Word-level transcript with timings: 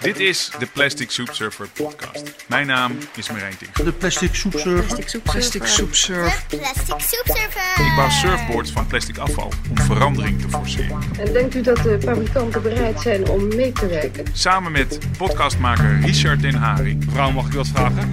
Dit 0.00 0.18
is 0.20 0.50
de 0.58 0.66
Plastic 0.66 1.10
Soup 1.10 1.28
Surfer 1.32 1.68
podcast. 1.68 2.34
Mijn 2.46 2.66
naam 2.66 2.92
is 3.16 3.30
Marijn 3.30 3.56
Tink. 3.56 3.74
De 3.84 3.92
plastic 3.92 4.34
soepsurf. 4.34 4.86
Plastic 5.22 5.66
soepsurf. 5.66 6.46
Plastic 6.48 7.00
soepsurfer. 7.00 7.84
Ik 7.84 7.92
bouw 7.96 8.10
surfboards 8.10 8.70
van 8.70 8.86
plastic 8.86 9.18
afval 9.18 9.52
om 9.70 9.78
verandering 9.78 10.40
te 10.40 10.48
forceren. 10.48 10.98
En 11.18 11.32
denkt 11.32 11.54
u 11.54 11.60
dat 11.60 11.76
de 11.76 11.98
fabrikanten 12.00 12.62
bereid 12.62 13.00
zijn 13.00 13.28
om 13.28 13.56
mee 13.56 13.72
te 13.72 13.86
werken? 13.86 14.24
Samen 14.32 14.72
met 14.72 14.98
podcastmaker 15.18 16.00
Richard 16.00 16.40
Den 16.40 16.54
Haring 16.54 17.04
Mevrouw, 17.04 17.30
mag 17.30 17.46
ik 17.46 17.52
wat 17.52 17.68
vragen? 17.68 18.12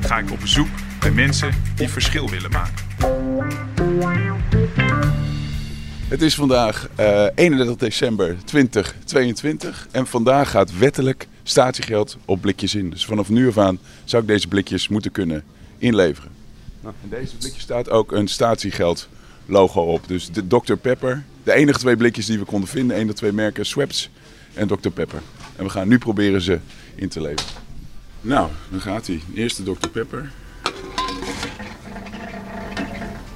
ga 0.00 0.18
ik 0.18 0.30
op 0.30 0.40
bezoek 0.40 0.68
bij 1.00 1.10
mensen 1.10 1.54
die 1.74 1.88
verschil 1.88 2.30
willen 2.30 2.50
maken. 2.50 2.86
Het 6.08 6.22
is 6.22 6.34
vandaag 6.34 6.88
eh 6.94 7.26
31 7.34 7.76
december 7.76 8.36
2022 8.44 9.88
en 9.90 10.06
vandaag 10.06 10.50
gaat 10.50 10.78
wettelijk 10.78 11.28
statiegeld 11.42 12.16
op 12.24 12.40
blikjes 12.40 12.74
in. 12.74 12.90
Dus 12.90 13.04
vanaf 13.04 13.28
nu 13.28 13.48
af 13.48 13.58
aan 13.58 13.78
zou 14.04 14.22
ik 14.22 14.28
deze 14.28 14.48
blikjes 14.48 14.88
moeten 14.88 15.12
kunnen 15.12 15.44
inleveren. 15.78 16.30
Nou, 16.80 16.94
in 17.02 17.08
deze 17.08 17.36
blikjes 17.36 17.62
staat 17.62 17.90
ook 17.90 18.12
een 18.12 18.28
statiegeld 18.28 19.08
logo 19.46 19.80
op. 19.80 20.08
Dus 20.08 20.30
de 20.30 20.46
Dr. 20.46 20.74
Pepper, 20.74 21.24
de 21.42 21.52
enige 21.52 21.78
twee 21.78 21.96
blikjes 21.96 22.26
die 22.26 22.38
we 22.38 22.44
konden 22.44 22.68
vinden, 22.68 22.96
één 22.96 23.08
of 23.08 23.14
twee 23.14 23.32
merken, 23.32 23.66
Schweppes 23.66 24.10
en 24.54 24.66
Dr. 24.68 24.88
Pepper. 24.88 25.20
En 25.56 25.64
we 25.64 25.70
gaan 25.70 25.88
nu 25.88 25.98
proberen 25.98 26.40
ze 26.40 26.58
in 26.94 27.08
te 27.08 27.20
leveren. 27.20 27.52
Nou, 28.20 28.50
dan 28.70 28.80
gaat 28.80 29.06
hij. 29.06 29.20
Eerst 29.34 29.56
de 29.56 29.62
Dr. 29.62 29.88
Pepper. 29.88 30.30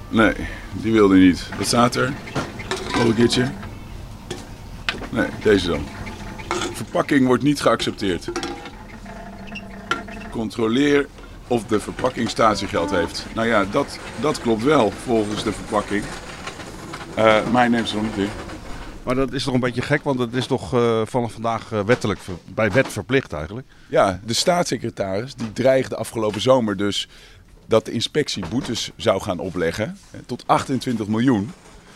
Nee, 0.09 0.35
die 0.73 0.93
wilde 0.93 1.17
niet. 1.17 1.49
Wat 1.59 1.67
staat 1.67 1.95
er? 1.95 2.13
Nog 3.03 3.11
een 3.11 3.17
keertje. 3.17 3.51
Nee, 5.11 5.27
deze 5.43 5.67
dan. 5.69 5.85
Verpakking 6.73 7.27
wordt 7.27 7.43
niet 7.43 7.61
geaccepteerd. 7.61 8.29
Controleer 10.31 11.07
of 11.49 11.65
de 11.65 11.81
verpakking 11.81 12.31
statiegeld 12.31 12.91
heeft. 12.91 13.27
Nou 13.35 13.49
ja, 13.49 13.65
dat, 13.65 13.99
dat 14.21 14.41
klopt 14.41 14.63
wel 14.63 14.91
volgens 14.91 15.43
de 15.45 15.53
verpakking. 15.53 16.05
Eh 17.15 17.25
maar 17.25 17.61
hij 17.61 17.69
neemt 17.69 17.89
ze 17.89 17.95
nog 17.95 18.05
niet 18.05 18.17
in. 18.17 18.29
Maar 19.03 19.15
dat 19.15 19.33
is 19.33 19.45
toch 19.45 19.55
een 19.55 19.61
beetje 19.61 19.83
gek, 19.83 20.03
want 20.03 20.19
het 20.19 20.35
is 20.35 20.47
toch 20.47 20.75
eh, 20.75 21.01
vanaf 21.05 21.33
vandaag 21.33 21.73
eh, 21.73 21.81
wettelijk, 21.81 22.21
bij 22.55 22.71
wet 22.71 22.89
verplicht 22.89 23.33
eigenlijk. 23.33 23.67
Ja, 23.89 24.21
de 24.25 24.33
staatssecretaris 24.33 25.35
die 25.35 25.53
dreigde 25.53 25.97
afgelopen 25.97 26.41
zomer 26.41 26.77
dus 26.77 27.09
dat 27.67 27.85
de 27.85 27.91
inspectie 27.93 28.45
boetes 28.49 28.91
zou 28.97 29.21
gaan 29.23 29.39
opleggen. 29.39 29.99
eh, 30.11 30.21
Tot 30.27 30.43
28 30.47 31.07
miljoen. 31.07 31.51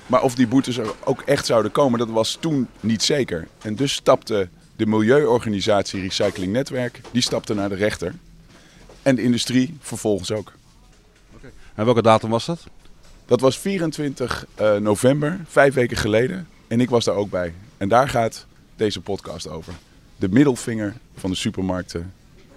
Maar 0.06 0.22
of 0.22 0.34
die 0.34 0.46
boetes 0.46 0.76
er 0.76 0.94
ook 1.04 1.20
echt 1.20 1.46
zouden 1.46 1.72
komen, 1.72 1.98
dat 1.98 2.10
was 2.10 2.36
toen 2.40 2.68
niet 2.80 3.02
zeker. 3.02 3.48
En 3.62 3.74
dus 3.74 3.92
stapte 3.92 4.48
de 4.76 4.86
milieuorganisatie 4.86 6.00
Recycling 6.00 6.52
Netwerk, 6.52 7.00
die 7.12 7.22
stapte 7.22 7.54
naar 7.54 7.68
de 7.68 7.74
rechter. 7.74 8.14
En 9.02 9.14
de 9.14 9.22
industrie 9.22 9.76
vervolgens 9.80 10.30
ook. 10.30 10.52
En 11.74 11.84
welke 11.84 12.02
datum 12.02 12.30
was 12.30 12.46
dat? 12.46 12.64
Dat 13.26 13.40
was 13.40 13.58
24 13.58 14.46
eh, 14.54 14.76
november, 14.76 15.40
vijf 15.48 15.74
weken 15.74 15.96
geleden. 15.96 16.48
En 16.68 16.80
ik 16.80 16.91
was 16.91 17.04
daar 17.04 17.14
ook 17.14 17.30
bij. 17.30 17.54
En 17.76 17.88
daar 17.88 18.08
gaat 18.08 18.46
deze 18.76 19.00
podcast 19.00 19.48
over. 19.48 19.72
De 20.16 20.28
middelvinger 20.28 20.94
van 21.16 21.30
de 21.30 21.36
supermarkten 21.36 22.12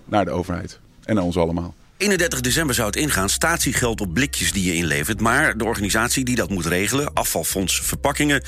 naar 0.06 0.26
de 0.26 0.32
overheid. 0.32 0.80
En 1.04 1.16
naar 1.16 1.24
ons 1.24 1.38
allemaal. 1.38 1.76
31 2.00 2.42
december 2.42 2.76
zou 2.76 2.88
het 2.88 2.96
ingaan, 2.96 3.30
statiegeld 3.30 4.02
op 4.02 4.14
blikjes 4.14 4.52
die 4.52 4.64
je 4.64 4.74
inlevert. 4.74 5.22
Maar 5.22 5.58
de 5.58 5.66
organisatie 5.66 6.26
die 6.26 6.36
dat 6.36 6.50
moet 6.50 6.66
regelen, 6.66 7.14
Afvalfonds 7.14 7.82
Verpakkingen... 7.82 8.44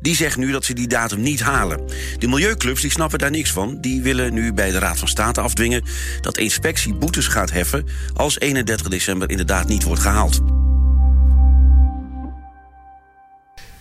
die 0.00 0.16
zegt 0.16 0.36
nu 0.36 0.52
dat 0.52 0.64
ze 0.64 0.72
die 0.72 0.86
datum 0.86 1.20
niet 1.20 1.40
halen. 1.40 1.80
De 2.18 2.28
milieuclubs 2.28 2.80
die 2.80 2.90
snappen 2.90 3.18
daar 3.18 3.30
niks 3.30 3.52
van. 3.52 3.80
Die 3.80 4.02
willen 4.02 4.34
nu 4.34 4.52
bij 4.52 4.70
de 4.70 4.78
Raad 4.78 4.98
van 4.98 5.08
State 5.08 5.40
afdwingen... 5.40 5.84
dat 6.20 6.38
inspectie 6.38 6.94
boetes 6.94 7.26
gaat 7.26 7.50
heffen... 7.50 7.86
als 8.14 8.40
31 8.40 8.88
december 8.88 9.30
inderdaad 9.30 9.68
niet 9.68 9.82
wordt 9.82 10.02
gehaald. 10.02 10.40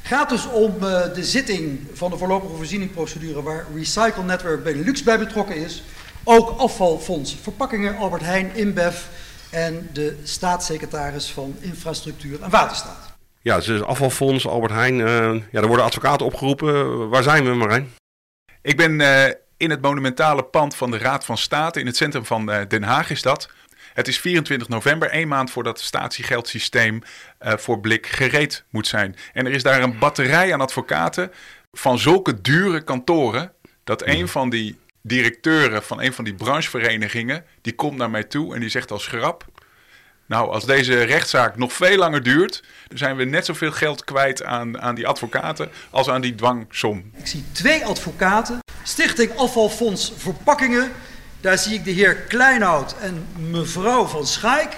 gaat 0.03 0.29
dus 0.29 0.47
om 0.49 0.73
eh, 0.81 1.13
de 1.13 1.23
zitting 1.23 1.79
van 1.93 2.11
de 2.11 2.17
voorlopige 2.17 2.55
voorzieningprocedure 2.55 3.41
waar 3.41 3.65
Recycle 3.75 4.23
Network 4.23 4.63
Benelux 4.63 5.03
bij 5.03 5.19
betrokken 5.19 5.55
is. 5.55 5.83
Ook 6.27 6.59
afvalfonds 6.59 7.35
Verpakkingen, 7.41 7.97
Albert 7.97 8.21
Heijn, 8.21 8.55
InBev 8.55 9.03
en 9.51 9.89
de 9.93 10.19
staatssecretaris 10.23 11.31
van 11.31 11.55
Infrastructuur 11.59 12.41
en 12.41 12.49
Waterstaat. 12.49 13.13
Ja, 13.41 13.59
dus 13.59 13.81
afvalfonds, 13.81 14.47
Albert 14.47 14.71
Heijn. 14.71 15.01
eh, 15.01 15.33
ja, 15.51 15.61
er 15.61 15.67
worden 15.67 15.85
advocaten 15.85 16.25
opgeroepen. 16.25 17.09
Waar 17.09 17.23
zijn 17.23 17.45
we, 17.45 17.53
Marijn? 17.53 17.93
Ik 18.61 18.77
ben 18.77 19.01
eh, 19.01 19.33
in 19.57 19.69
het 19.69 19.81
monumentale 19.81 20.43
pand 20.43 20.75
van 20.75 20.91
de 20.91 20.97
Raad 20.97 21.25
van 21.25 21.37
State. 21.37 21.79
In 21.79 21.85
het 21.85 21.95
centrum 21.97 22.25
van 22.25 22.51
eh, 22.51 22.67
Den 22.67 22.83
Haag 22.83 23.09
is 23.09 23.21
dat. 23.21 23.49
Het 23.93 24.07
is 24.07 24.19
24 24.19 24.67
november, 24.67 25.09
één 25.09 25.27
maand 25.27 25.51
voordat 25.51 25.77
het 25.77 25.85
statiegeldsysteem 25.85 27.01
eh, 27.37 27.53
voor 27.57 27.79
blik 27.79 28.07
gereed 28.07 28.63
moet 28.69 28.87
zijn. 28.87 29.15
En 29.33 29.45
er 29.45 29.51
is 29.51 29.63
daar 29.63 29.81
een 29.83 29.99
batterij 29.99 30.53
aan 30.53 30.61
advocaten 30.61 31.31
van 31.71 31.99
zulke 31.99 32.41
dure 32.41 32.83
kantoren... 32.83 33.51
dat 33.83 34.05
een 34.05 34.27
van 34.27 34.49
die 34.49 34.77
directeuren 35.07 35.83
van 35.83 36.01
een 36.01 36.13
van 36.13 36.23
die 36.23 36.33
brancheverenigingen... 36.35 37.45
die 37.61 37.75
komt 37.75 37.97
naar 37.97 38.09
mij 38.09 38.23
toe 38.23 38.53
en 38.53 38.59
die 38.59 38.69
zegt 38.69 38.91
als 38.91 39.07
grap... 39.07 39.45
Nou, 40.27 40.49
als 40.49 40.65
deze 40.65 41.03
rechtszaak 41.03 41.57
nog 41.57 41.73
veel 41.73 41.97
langer 41.97 42.23
duurt, 42.23 42.63
dan 42.87 42.97
zijn 42.97 43.15
we 43.15 43.23
net 43.23 43.45
zoveel 43.45 43.71
geld 43.71 44.03
kwijt 44.03 44.43
aan, 44.43 44.81
aan 44.81 44.95
die 44.95 45.07
advocaten 45.07 45.69
als 45.89 46.09
aan 46.09 46.21
die 46.21 46.35
dwangsom. 46.35 47.11
Ik 47.15 47.27
zie 47.27 47.43
twee 47.51 47.85
advocaten. 47.85 48.59
Stichting 48.83 49.35
Afvalfonds 49.35 50.13
Verpakkingen. 50.17 50.91
Daar 51.41 51.57
zie 51.57 51.73
ik 51.73 51.83
de 51.83 51.91
heer 51.91 52.15
Kleinoud 52.15 52.95
en 52.99 53.27
mevrouw 53.49 54.05
van 54.05 54.27
Schaik. 54.27 54.77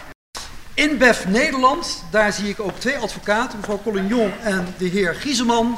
InBev 0.73 1.25
Nederland. 1.25 2.03
Daar 2.11 2.33
zie 2.33 2.49
ik 2.49 2.59
ook 2.59 2.79
twee 2.79 2.97
advocaten. 2.97 3.59
Mevrouw 3.59 3.81
Collignon 3.83 4.31
en 4.43 4.73
de 4.77 4.87
heer 4.87 5.15
Gieseman. 5.15 5.77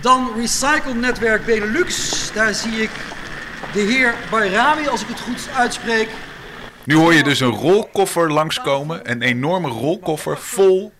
Dan 0.00 0.32
Recycle 0.36 0.94
Netwerk 0.94 1.44
Benelux. 1.44 2.32
Daar 2.32 2.54
zie 2.54 2.82
ik 2.82 2.90
de 3.72 3.80
heer 3.80 4.14
Bayrami, 4.30 4.86
als 4.88 5.02
ik 5.02 5.08
het 5.08 5.20
goed 5.20 5.48
uitspreek. 5.56 6.08
Nu 6.84 6.94
hoor 6.94 7.14
je 7.14 7.22
dus 7.22 7.40
een 7.40 7.50
rolkoffer 7.50 8.32
langskomen, 8.32 9.10
een 9.10 9.22
enorme 9.22 9.68
rolkoffer 9.68 10.38
vol 10.38 10.92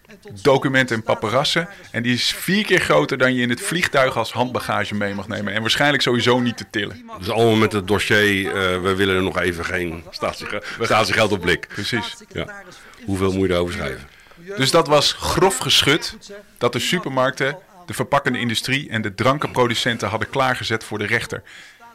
documenten 0.42 0.96
en 0.96 1.02
paparassen. 1.02 1.68
En 1.90 2.02
die 2.02 2.14
is 2.14 2.34
vier 2.38 2.64
keer 2.64 2.80
groter 2.80 3.18
dan 3.18 3.34
je 3.34 3.42
in 3.42 3.50
het 3.50 3.60
vliegtuig 3.60 4.16
als 4.16 4.32
handbagage 4.32 4.94
mee 4.94 5.14
mag 5.14 5.28
nemen. 5.28 5.52
En 5.54 5.60
waarschijnlijk 5.60 6.02
sowieso 6.02 6.40
niet 6.40 6.56
te 6.56 6.64
tillen. 6.70 7.04
Dus 7.18 7.30
allemaal 7.30 7.56
met 7.56 7.72
het 7.72 7.88
dossier. 7.88 8.46
eh, 8.46 8.52
we 8.82 8.94
willen 8.94 9.14
er 9.16 9.22
nog 9.22 9.38
even 9.40 9.64
geen 9.64 10.04
statiege- 10.10 10.62
statiegeld 10.80 11.32
op 11.32 11.40
blik. 11.40 11.68
Precies. 11.68 12.16
Ja. 12.32 12.62
Hoeveel 13.04 13.32
moet 13.32 13.48
je 13.48 13.54
erover 13.54 13.74
schrijven? 13.74 14.08
Dus 14.56 14.70
dat 14.70 14.86
was 14.88 15.12
grof 15.12 15.58
geschud 15.58 16.16
dat 16.58 16.72
de 16.72 16.78
supermarkten, 16.78 17.56
de 17.86 17.94
verpakkende 17.94 18.38
industrie 18.38 18.90
en 18.90 19.02
de 19.02 19.14
drankenproducenten 19.14 20.08
hadden 20.08 20.30
klaargezet 20.30 20.84
voor 20.84 20.98
de 20.98 21.06
rechter. 21.06 21.42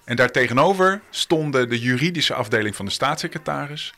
En 0.06 0.16
daartegenover 0.16 1.02
stonden 1.10 1.70
de 1.70 1.80
juridische 1.80 2.34
afdeling 2.34 2.76
van 2.76 2.86
de 2.86 2.92
staatssecretaris 2.92 3.94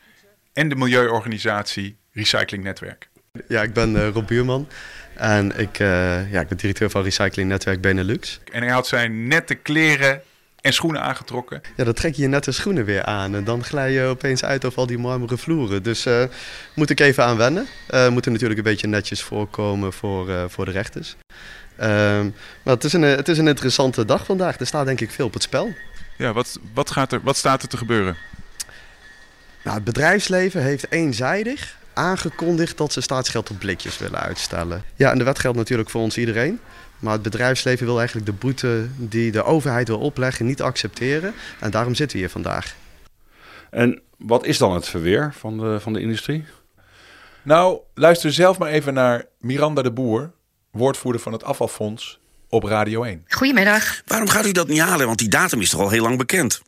en 0.52 0.68
de 0.68 0.74
milieuorganisatie 0.74 1.96
Recycling 2.12 2.64
Netwerk. 2.64 3.08
Ja, 3.48 3.62
ik 3.62 3.72
ben 3.72 3.96
eh, 3.96 4.08
Rob 4.08 4.26
Buurman 4.26 4.68
en 5.14 5.58
ik, 5.58 5.78
eh, 5.78 6.32
ja, 6.32 6.40
ik 6.40 6.48
ben 6.48 6.56
directeur 6.56 6.90
van 6.90 7.02
Recycling 7.02 7.48
Netwerk 7.48 7.80
Benelux. 7.80 8.40
En 8.52 8.62
hij 8.62 8.72
had 8.72 8.86
zijn 8.86 9.26
nette 9.26 9.54
kleren 9.54 10.22
en 10.60 10.72
schoenen 10.72 11.02
aangetrokken. 11.02 11.60
Ja, 11.76 11.84
dan 11.84 11.94
trek 11.94 12.14
je 12.14 12.22
je 12.22 12.28
nette 12.28 12.52
schoenen 12.52 12.84
weer 12.84 13.04
aan 13.04 13.34
en 13.34 13.44
dan 13.44 13.64
glij 13.64 13.92
je 13.92 14.02
opeens 14.02 14.44
uit 14.44 14.64
over 14.64 14.78
al 14.78 14.86
die 14.86 14.98
marmeren 14.98 15.38
vloeren. 15.38 15.82
Dus 15.82 16.06
eh 16.06 16.22
moet 16.74 16.90
ik 16.90 17.00
even 17.00 17.24
aan 17.24 17.36
wennen. 17.36 17.66
Moet 18.10 18.26
er 18.26 18.32
natuurlijk 18.32 18.58
een 18.58 18.64
beetje 18.64 18.86
netjes 18.86 19.22
voorkomen 19.22 19.92
voor, 19.92 20.50
voor 20.50 20.64
de 20.64 20.70
rechters. 20.70 21.16
Ehm, 21.76 22.30
maar 22.62 22.74
het 22.74 22.84
is, 22.84 22.92
een, 22.92 23.02
het 23.02 23.28
is 23.28 23.38
een 23.38 23.48
interessante 23.48 24.04
dag 24.04 24.24
vandaag. 24.24 24.58
Er 24.58 24.66
staat 24.66 24.86
denk 24.86 25.00
ik 25.00 25.10
veel 25.10 25.26
op 25.26 25.32
het 25.32 25.42
spel. 25.42 25.74
Ja, 26.18 26.32
wat, 26.32 26.58
wat, 26.74 26.90
gaat 26.90 27.12
er, 27.12 27.20
wat 27.22 27.36
staat 27.36 27.62
er 27.62 27.68
te 27.68 27.76
gebeuren? 27.76 28.16
Nou, 29.64 29.76
het 29.76 29.84
bedrijfsleven 29.84 30.62
heeft 30.62 30.92
eenzijdig 30.92 31.78
aangekondigd 31.94 32.76
dat 32.76 32.92
ze 32.92 33.00
staatsgeld 33.00 33.50
op 33.50 33.58
blikjes 33.58 33.98
willen 33.98 34.20
uitstellen. 34.20 34.82
Ja, 34.96 35.10
en 35.10 35.18
de 35.18 35.24
wet 35.24 35.38
geldt 35.38 35.56
natuurlijk 35.56 35.90
voor 35.90 36.00
ons 36.00 36.18
iedereen. 36.18 36.60
Maar 36.98 37.12
het 37.12 37.22
bedrijfsleven 37.22 37.86
wil 37.86 37.98
eigenlijk 37.98 38.26
de 38.26 38.32
boete 38.32 38.88
die 38.96 39.32
de 39.32 39.42
overheid 39.42 39.88
wil 39.88 39.98
opleggen 39.98 40.46
niet 40.46 40.62
accepteren. 40.62 41.34
En 41.60 41.70
daarom 41.70 41.94
zitten 41.94 42.16
we 42.16 42.22
hier 42.22 42.32
vandaag. 42.32 42.74
En 43.70 44.02
wat 44.16 44.44
is 44.44 44.58
dan 44.58 44.74
het 44.74 44.88
verweer 44.88 45.34
van 45.34 45.58
de, 45.58 45.80
van 45.80 45.92
de 45.92 46.00
industrie? 46.00 46.44
Nou, 47.42 47.78
luister 47.94 48.32
zelf 48.32 48.58
maar 48.58 48.70
even 48.70 48.94
naar 48.94 49.24
Miranda 49.40 49.82
de 49.82 49.92
Boer, 49.92 50.32
woordvoerder 50.70 51.20
van 51.20 51.32
het 51.32 51.44
afvalfonds, 51.44 52.17
op 52.48 52.62
Radio 52.62 53.02
1. 53.02 53.24
Goedemiddag. 53.28 54.02
Waarom 54.06 54.28
gaat 54.28 54.46
u 54.46 54.52
dat 54.52 54.68
niet 54.68 54.80
halen? 54.80 55.06
Want 55.06 55.18
die 55.18 55.28
datum 55.28 55.60
is 55.60 55.70
toch 55.70 55.80
al 55.80 55.90
heel 55.90 56.02
lang 56.02 56.18
bekend? 56.18 56.60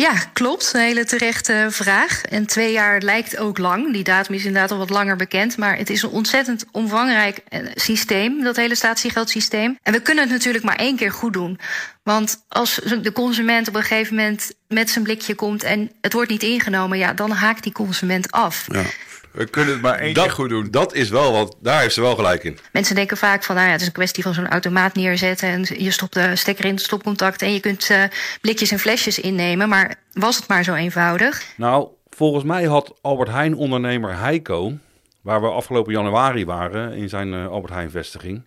Ja, 0.00 0.14
klopt. 0.32 0.70
Een 0.74 0.80
hele 0.80 1.04
terechte 1.04 1.66
vraag. 1.70 2.22
En 2.22 2.46
twee 2.46 2.72
jaar 2.72 3.00
lijkt 3.00 3.36
ook 3.36 3.58
lang. 3.58 3.92
Die 3.92 4.04
datum 4.04 4.34
is 4.34 4.44
inderdaad 4.44 4.70
al 4.70 4.78
wat 4.78 4.90
langer 4.90 5.16
bekend. 5.16 5.56
Maar 5.56 5.76
het 5.76 5.90
is 5.90 6.02
een 6.02 6.10
ontzettend 6.10 6.64
omvangrijk 6.72 7.40
eh, 7.48 7.60
systeem, 7.74 8.42
dat 8.42 8.56
hele 8.56 8.74
statiegeldsysteem. 8.74 9.78
En 9.82 9.92
we 9.92 10.00
kunnen 10.00 10.24
het 10.24 10.32
natuurlijk 10.32 10.64
maar 10.64 10.76
één 10.76 10.96
keer 10.96 11.12
goed 11.12 11.32
doen. 11.32 11.58
Want 12.02 12.44
als 12.48 12.80
de 13.02 13.12
consument 13.12 13.68
op 13.68 13.74
een 13.74 13.82
gegeven 13.82 14.16
moment 14.16 14.52
met 14.68 14.90
zijn 14.90 15.04
blikje 15.04 15.34
komt 15.34 15.62
en 15.62 15.90
het 16.00 16.12
wordt 16.12 16.30
niet 16.30 16.42
ingenomen, 16.42 16.98
ja, 16.98 17.12
dan 17.12 17.30
haakt 17.30 17.62
die 17.62 17.72
consument 17.72 18.30
af. 18.30 18.66
Ja. 18.72 18.82
We 19.30 19.46
kunnen 19.46 19.72
het 19.72 19.82
maar 19.82 19.98
één 19.98 20.14
dat, 20.14 20.24
keer 20.24 20.32
goed 20.32 20.48
doen. 20.48 20.70
Dat 20.70 20.94
is 20.94 21.08
wel, 21.08 21.32
want 21.32 21.54
daar 21.60 21.80
heeft 21.80 21.94
ze 21.94 22.00
wel 22.00 22.14
gelijk 22.14 22.44
in. 22.44 22.58
Mensen 22.72 22.94
denken 22.94 23.16
vaak 23.16 23.44
van, 23.44 23.54
nou 23.54 23.66
ja, 23.66 23.72
het 23.72 23.80
is 23.80 23.86
een 23.86 23.92
kwestie 23.92 24.22
van 24.22 24.34
zo'n 24.34 24.48
automaat 24.48 24.94
neerzetten 24.94 25.48
en 25.48 25.66
je 25.84 25.90
stopt 25.90 26.14
de 26.14 26.36
stekker 26.36 26.64
in 26.64 26.74
het 26.74 26.82
stopcontact 26.82 27.42
en 27.42 27.52
je 27.52 27.60
kunt 27.60 27.88
uh, 27.90 28.02
blikjes 28.40 28.70
en 28.70 28.78
flesjes 28.78 29.18
innemen. 29.18 29.68
Maar 29.68 29.94
was 30.12 30.36
het 30.36 30.48
maar 30.48 30.64
zo 30.64 30.74
eenvoudig? 30.74 31.44
Nou, 31.56 31.88
volgens 32.10 32.44
mij 32.44 32.64
had 32.64 32.94
Albert 33.00 33.30
Heijn 33.30 33.54
ondernemer 33.54 34.18
Heiko, 34.18 34.78
waar 35.20 35.40
we 35.40 35.48
afgelopen 35.48 35.92
januari 35.92 36.44
waren 36.44 36.94
in 36.94 37.08
zijn 37.08 37.32
uh, 37.32 37.48
Albert 37.48 37.72
Heijn 37.72 37.90
vestiging 37.90 38.42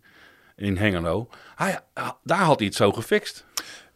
in 0.56 0.78
Hengelo, 0.78 1.30
hij, 1.56 1.80
daar 2.24 2.38
had 2.38 2.58
hij 2.58 2.68
het 2.68 2.76
zo 2.76 2.92
gefixt. 2.92 3.46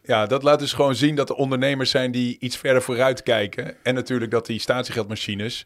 Ja, 0.04 0.26
dat 0.26 0.44
laat 0.44 0.60
dus 0.60 0.74
gewoon 0.74 0.96
zien 0.96 1.16
dat 1.16 1.30
er 1.30 1.36
ondernemers 1.36 1.90
zijn 1.90 2.12
die 2.12 2.38
iets 2.40 2.58
verder 2.58 2.82
vooruit 2.82 3.24
kijken. 3.24 3.76
En 3.84 3.94
natuurlijk 3.94 4.32
dat 4.32 4.46
die 4.46 4.60
statiegeldmachines 4.60 5.66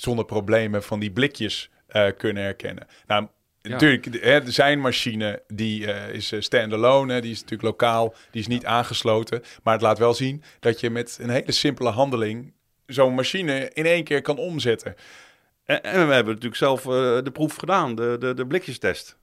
zonder 0.00 0.24
problemen 0.24 0.82
van 0.82 1.00
die 1.00 1.10
blikjes 1.10 1.70
uh, 1.92 2.06
kunnen 2.16 2.42
herkennen. 2.42 2.86
Nou, 3.06 3.26
ja. 3.62 3.70
natuurlijk, 3.70 4.24
er 4.24 4.42
zijn 4.52 4.80
machine 4.80 5.42
die 5.46 5.86
uh, 5.86 6.08
is 6.08 6.32
standalone, 6.38 7.20
die 7.20 7.30
is 7.30 7.40
natuurlijk 7.40 7.68
lokaal, 7.68 8.14
die 8.30 8.40
is 8.40 8.46
niet 8.46 8.66
aangesloten. 8.66 9.42
Maar 9.62 9.72
het 9.72 9.82
laat 9.82 9.98
wel 9.98 10.14
zien 10.14 10.42
dat 10.60 10.80
je 10.80 10.90
met 10.90 11.18
een 11.20 11.30
hele 11.30 11.52
simpele 11.52 11.90
handeling 11.90 12.52
zo'n 12.86 13.14
machine 13.14 13.70
in 13.74 13.86
één 13.86 14.04
keer 14.04 14.22
kan 14.22 14.36
omzetten. 14.36 14.94
En, 15.64 15.82
en 15.82 16.06
we 16.06 16.14
hebben 16.14 16.32
natuurlijk 16.32 16.56
zelf 16.56 16.84
uh, 16.84 16.92
de 17.22 17.30
proef 17.32 17.56
gedaan, 17.56 17.94
de, 17.94 18.16
de, 18.20 18.34
de 18.34 18.46
blikjestest. 18.46 19.16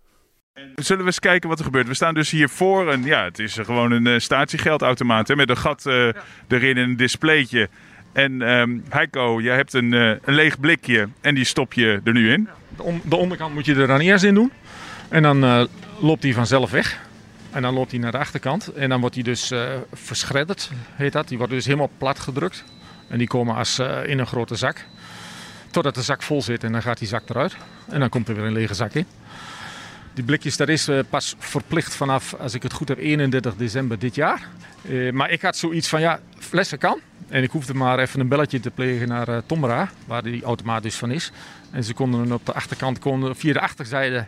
Zullen 0.76 1.02
we 1.02 1.08
eens 1.08 1.20
kijken 1.20 1.50
wat 1.50 1.60
er 1.60 1.66
gebeurt? 1.66 1.88
We 1.88 1.94
staan 1.94 2.14
dus 2.14 2.32
hier 2.32 2.50
voor 2.50 2.92
een, 2.92 3.04
ja, 3.04 3.24
het 3.24 3.40
is 3.40 3.54
gewoon 3.54 3.92
een 3.92 4.06
uh, 4.06 4.20
statiegeldautomaat 4.20 5.28
hè, 5.28 5.36
met 5.36 5.50
een 5.50 5.58
gat 5.58 5.86
uh, 5.86 5.94
ja. 5.94 6.14
erin 6.48 6.78
en 6.78 6.84
een 6.84 6.98
displaytje. 6.98 7.70
En 8.16 8.42
um, 8.42 8.84
Heiko, 8.90 9.42
jij 9.42 9.56
hebt 9.56 9.74
een, 9.74 9.92
uh, 9.92 10.10
een 10.10 10.34
leeg 10.34 10.60
blikje 10.60 11.10
en 11.22 11.36
die 11.36 11.44
stop 11.44 11.74
je 11.74 12.02
er 12.04 12.14
nu 12.14 12.32
in. 12.32 12.50
De, 12.76 12.84
on 12.84 13.02
de 13.04 13.16
onderkant 13.16 13.54
moet 13.54 13.66
je 13.66 13.76
er 13.76 13.88
dan 13.88 14.00
eerst 14.00 14.24
in 14.24 14.34
doen. 14.34 14.52
En 15.10 15.24
dan 15.24 15.44
uh, 15.44 15.64
loopt 16.00 16.24
hij 16.24 16.34
vanzelf 16.34 16.72
weg. 16.72 17.00
En 17.52 17.62
dan 17.62 17.74
loopt 17.74 17.92
hij 17.92 18.00
naar 18.00 18.12
de 18.12 18.18
achterkant. 18.18 18.68
En 18.68 18.90
dan 18.90 19.00
wordt 19.00 19.16
hij 19.16 19.24
dus 19.24 19.52
uh, 19.52 19.64
verschredderd, 19.94 20.72
heet 20.94 21.12
dat. 21.12 21.28
Die 21.28 21.38
wordt 21.38 21.54
dus 21.54 21.66
helemaal 21.66 21.90
plat 21.98 22.20
gedrukt. 22.20 22.64
En 23.08 23.18
die 23.18 23.28
komen 23.28 23.56
als 23.56 23.80
in 24.06 24.20
een 24.20 24.28
grote 24.28 24.56
zak. 24.56 24.86
Totdat 25.72 25.96
de 25.96 26.02
zak 26.02 26.24
vol 26.24 26.42
zit 26.42 26.64
en 26.64 26.72
dan 26.72 26.82
gaat 26.82 27.00
die 27.00 27.08
zak 27.08 27.30
eruit. 27.30 27.56
En 27.90 28.00
dan 28.00 28.10
komt 28.10 28.28
er 28.28 28.36
weer 28.36 28.46
een 28.46 28.54
lege 28.54 28.74
zak 28.74 28.94
in. 28.94 29.06
Die 30.16 30.24
blikjes, 30.24 30.58
dat 30.58 30.70
is 30.70 30.90
uh, 30.90 31.00
pas 31.10 31.36
verplicht 31.38 31.96
vanaf, 31.96 32.34
als 32.34 32.54
ik 32.54 32.64
het 32.64 32.74
goed 32.74 32.88
heb, 32.88 32.98
31 32.98 33.56
december 33.56 34.00
dit 34.00 34.16
jaar. 34.16 34.48
Uh, 34.90 35.12
maar 35.12 35.32
ik 35.32 35.42
had 35.42 35.58
zoiets 35.58 35.88
van, 35.88 36.02
ja, 36.02 36.20
flessen 36.38 36.78
kan. 36.78 37.00
En 37.28 37.44
ik 37.44 37.52
hoefde 37.52 37.74
maar 37.74 38.00
even 38.00 38.20
een 38.20 38.28
belletje 38.28 38.60
te 38.60 38.72
plegen 38.72 39.08
naar 39.08 39.30
uh, 39.30 39.38
Tomra, 39.46 39.90
waar 40.08 40.24
die 40.24 40.44
automaat 40.44 40.84
dus 40.84 40.96
van 40.96 41.12
is. 41.12 41.32
En 41.72 41.84
ze 41.84 41.94
konden 41.94 42.32
op 42.32 42.46
de 42.46 42.54
achterkant, 42.54 43.00
konden, 43.00 43.36
via 43.36 43.54
de 43.54 43.60
achterzijde, 43.60 44.26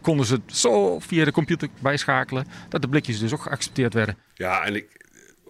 konden 0.00 0.26
ze 0.26 0.40
zo 0.46 0.98
via 0.98 1.24
de 1.24 1.32
computer 1.32 1.68
bijschakelen, 1.78 2.46
dat 2.68 2.82
de 2.82 2.88
blikjes 2.88 3.18
dus 3.18 3.32
ook 3.32 3.42
geaccepteerd 3.42 3.94
werden. 3.94 4.16
Ja, 4.34 4.64
en 4.64 4.74
ik, 4.74 4.99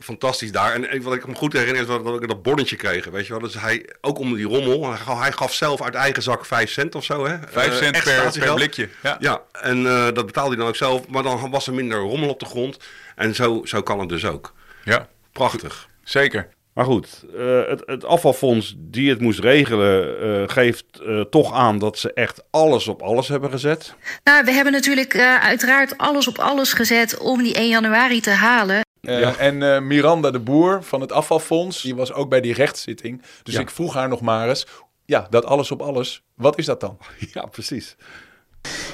fantastisch 0.00 0.52
daar. 0.52 0.72
En 0.72 1.02
wat 1.02 1.14
ik 1.14 1.26
me 1.26 1.34
goed 1.34 1.52
herinner 1.52 1.80
is 1.80 1.86
dat, 1.86 2.04
dat 2.04 2.22
ik 2.22 2.28
dat 2.28 2.42
bonnetje 2.42 2.76
kreeg. 2.76 3.04
Weet 3.04 3.26
je 3.26 3.32
wel? 3.32 3.42
Dus 3.42 3.54
hij, 3.54 3.90
ook 4.00 4.18
om 4.18 4.34
die 4.34 4.46
rommel, 4.46 4.94
hij 5.18 5.32
gaf 5.32 5.54
zelf 5.54 5.82
uit 5.82 5.94
eigen 5.94 6.22
zak 6.22 6.46
5 6.46 6.70
cent 6.70 6.94
of 6.94 7.04
zo. 7.04 7.26
Hè? 7.26 7.36
5 7.48 7.74
cent 7.74 7.96
uh, 7.96 8.02
per, 8.02 8.38
per, 8.38 8.54
blikje. 8.54 8.88
Ja, 9.02 9.16
ja 9.20 9.42
en 9.52 9.78
uh, 9.78 10.04
dat 10.04 10.26
betaalde 10.26 10.48
hij 10.48 10.58
dan 10.58 10.68
ook 10.68 10.76
zelf. 10.76 11.08
Maar 11.08 11.22
dan 11.22 11.50
was 11.50 11.66
er 11.66 11.74
minder 11.74 11.98
rommel 11.98 12.28
op 12.28 12.40
de 12.40 12.46
grond. 12.46 12.78
En 13.16 13.34
zo, 13.34 13.60
zo 13.64 13.82
kan 13.82 14.00
het 14.00 14.08
dus 14.08 14.24
ook. 14.24 14.54
Ja. 14.84 15.08
Prachtig. 15.32 15.88
Zeker. 16.04 16.48
Maar 16.72 16.84
goed, 16.84 17.24
uh, 17.34 17.66
het, 17.66 17.82
het, 17.86 18.04
afvalfonds 18.04 18.74
die 18.78 19.10
het 19.10 19.20
moest 19.20 19.38
regelen, 19.38 20.22
uh, 20.22 20.48
geeft 20.48 20.84
uh, 21.02 21.20
toch 21.20 21.54
aan 21.54 21.78
dat 21.78 21.98
ze 21.98 22.12
echt 22.12 22.42
alles 22.50 22.88
op 22.88 23.02
alles 23.02 23.28
hebben 23.28 23.50
gezet. 23.50 23.94
Nou, 24.24 24.44
we 24.44 24.50
hebben 24.50 24.72
natuurlijk 24.72 25.16
uiteraard 25.40 25.98
alles 25.98 26.28
op 26.28 26.38
alles 26.38 26.72
gezet 26.72 27.18
om 27.18 27.42
die 27.42 27.54
1 27.54 27.68
januari 27.68 28.20
te 28.20 28.30
halen. 28.30 28.80
Uh, 29.00 29.20
ja. 29.20 29.36
En 29.36 29.60
uh, 29.60 29.80
Miranda 29.80 30.30
de 30.30 30.38
Boer 30.38 30.82
van 30.82 31.00
het 31.00 31.12
afvalfonds, 31.12 31.82
die 31.82 31.94
was 31.94 32.12
ook 32.12 32.28
bij 32.28 32.40
die 32.40 32.54
rechtszitting. 32.54 33.22
Dus 33.42 33.54
ja. 33.54 33.60
ik 33.60 33.70
vroeg 33.70 33.94
haar 33.94 34.08
nog 34.08 34.20
maar 34.20 34.48
eens, 34.48 34.66
ja, 35.04 35.26
dat 35.30 35.44
alles 35.44 35.70
op 35.70 35.82
alles, 35.82 36.22
wat 36.34 36.58
is 36.58 36.66
dat 36.66 36.80
dan? 36.80 36.98
Ja, 37.34 37.46
precies. 37.46 37.96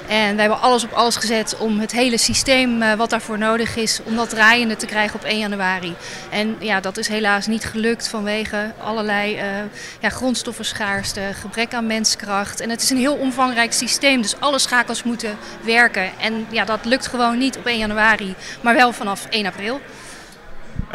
En 0.07 0.35
we 0.35 0.41
hebben 0.41 0.61
alles 0.61 0.83
op 0.83 0.91
alles 0.91 1.15
gezet 1.15 1.57
om 1.57 1.79
het 1.79 1.91
hele 1.91 2.17
systeem 2.17 2.81
uh, 2.81 2.93
wat 2.93 3.09
daarvoor 3.09 3.37
nodig 3.37 3.75
is, 3.75 3.99
om 4.03 4.15
dat 4.15 4.29
draaiende 4.29 4.75
te 4.75 4.85
krijgen 4.85 5.19
op 5.19 5.25
1 5.25 5.39
januari. 5.39 5.95
En 6.29 6.55
ja, 6.59 6.79
dat 6.79 6.97
is 6.97 7.07
helaas 7.07 7.47
niet 7.47 7.65
gelukt 7.65 8.07
vanwege 8.07 8.71
allerlei 8.77 9.35
uh, 9.35 9.41
ja, 9.99 10.09
grondstoffenschaarste, 10.09 11.21
gebrek 11.33 11.73
aan 11.73 11.87
menskracht. 11.87 12.59
En 12.59 12.69
het 12.69 12.81
is 12.81 12.89
een 12.89 12.97
heel 12.97 13.15
omvangrijk 13.15 13.73
systeem, 13.73 14.21
dus 14.21 14.39
alle 14.39 14.59
schakels 14.59 15.03
moeten 15.03 15.37
werken. 15.63 16.11
En 16.19 16.45
ja, 16.49 16.65
dat 16.65 16.85
lukt 16.85 17.07
gewoon 17.07 17.37
niet 17.37 17.57
op 17.57 17.65
1 17.65 17.77
januari, 17.77 18.35
maar 18.61 18.75
wel 18.75 18.91
vanaf 18.91 19.25
1 19.29 19.45
april. 19.45 19.81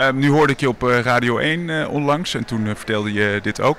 Um, 0.01 0.19
nu 0.19 0.31
hoorde 0.31 0.53
ik 0.53 0.61
je 0.61 0.69
op 0.69 0.83
uh, 0.83 0.99
Radio 1.01 1.39
1 1.39 1.61
uh, 1.69 1.89
onlangs 1.91 2.35
en 2.35 2.45
toen 2.45 2.77
vertelde 2.77 3.13
je 3.13 3.39
dit 3.43 3.61
ook. 3.61 3.79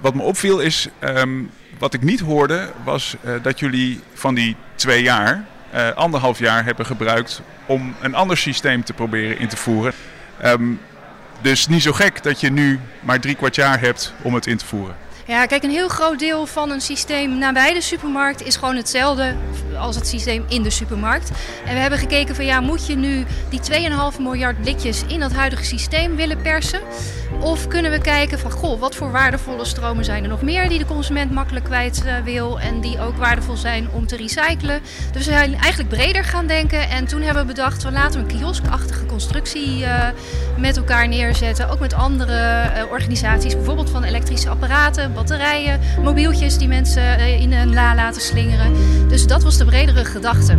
wat 0.00 0.14
me 0.14 0.22
opviel 0.22 0.60
is, 0.60 0.88
um, 1.00 1.50
wat 1.78 1.94
ik 1.94 2.02
niet 2.02 2.20
hoorde, 2.20 2.70
was 2.84 3.16
dat 3.42 3.58
jullie 3.58 4.00
van 4.14 4.34
die 4.34 4.56
twee 4.74 5.02
jaar, 5.02 5.44
anderhalf 5.94 6.38
jaar 6.38 6.64
hebben 6.64 6.86
gebruikt 6.86 7.42
om 7.66 7.94
een 8.00 8.14
ander 8.14 8.36
systeem 8.36 8.84
te 8.84 8.92
proberen 8.92 9.38
in 9.38 9.48
te 9.48 9.56
voeren. 9.56 9.92
Um, 10.44 10.80
dus 11.40 11.66
niet 11.66 11.82
zo 11.82 11.92
gek 11.92 12.22
dat 12.22 12.40
je 12.40 12.50
nu 12.50 12.80
maar 13.00 13.20
drie 13.20 13.34
kwart 13.34 13.54
jaar 13.54 13.80
hebt 13.80 14.14
om 14.22 14.34
het 14.34 14.46
in 14.46 14.56
te 14.56 14.66
voeren. 14.66 14.96
Ja, 15.26 15.46
kijk, 15.46 15.62
een 15.62 15.70
heel 15.70 15.88
groot 15.88 16.18
deel 16.18 16.46
van 16.46 16.70
een 16.70 16.80
systeem 16.80 17.38
nabij 17.38 17.72
de 17.72 17.80
supermarkt 17.80 18.42
is 18.42 18.56
gewoon 18.56 18.76
hetzelfde 18.76 19.34
als 19.78 19.96
het 19.96 20.06
systeem 20.06 20.44
in 20.48 20.62
de 20.62 20.70
supermarkt. 20.70 21.30
En 21.64 21.74
we 21.74 21.80
hebben 21.80 21.98
gekeken 21.98 22.34
van 22.34 22.44
ja, 22.44 22.60
moet 22.60 22.86
je 22.86 22.96
nu 22.96 23.24
die 23.50 23.60
2,5 24.14 24.20
miljard 24.20 24.60
blikjes 24.60 25.02
in 25.06 25.20
dat 25.20 25.32
huidige 25.32 25.64
systeem 25.64 26.16
willen 26.16 26.42
persen? 26.42 26.80
Of 27.40 27.68
kunnen 27.68 27.90
we 27.90 28.00
kijken 28.00 28.38
van 28.38 28.50
goh, 28.50 28.80
wat 28.80 28.94
voor 28.94 29.10
waardevolle 29.10 29.64
stromen 29.64 30.04
zijn 30.04 30.22
er 30.22 30.28
nog 30.28 30.42
meer 30.42 30.68
die 30.68 30.78
de 30.78 30.84
consument 30.84 31.32
makkelijk 31.32 31.64
kwijt 31.64 32.02
uh, 32.06 32.12
wil 32.24 32.60
en 32.60 32.80
die 32.80 33.00
ook 33.00 33.16
waardevol 33.16 33.56
zijn 33.56 33.88
om 33.92 34.06
te 34.06 34.16
recyclen? 34.16 34.80
Dus 35.12 35.26
we 35.26 35.32
zijn 35.32 35.54
eigenlijk 35.54 35.88
breder 35.88 36.24
gaan 36.24 36.46
denken 36.46 36.88
en 36.88 37.06
toen 37.06 37.22
hebben 37.22 37.42
we 37.42 37.52
bedacht 37.52 37.82
van 37.82 37.92
laten 37.92 38.26
we 38.26 38.32
een 38.32 38.38
kioskachtige 38.38 39.06
constructie 39.06 39.80
uh, 39.80 40.08
met 40.58 40.76
elkaar 40.76 41.08
neerzetten. 41.08 41.68
Ook 41.68 41.80
met 41.80 41.94
andere 41.94 42.70
uh, 42.76 42.90
organisaties, 42.90 43.54
bijvoorbeeld 43.54 43.90
van 43.90 44.04
elektrische 44.04 44.48
apparaten, 44.48 45.12
batterijen, 45.16 45.80
mobieltjes 46.02 46.58
die 46.58 46.68
mensen 46.68 47.18
in 47.40 47.52
een 47.52 47.74
la 47.74 47.94
laten 47.94 48.20
slingeren. 48.20 48.72
Dus 49.08 49.26
dat 49.26 49.42
was 49.42 49.58
de 49.58 49.64
bredere 49.64 50.04
gedachte. 50.04 50.56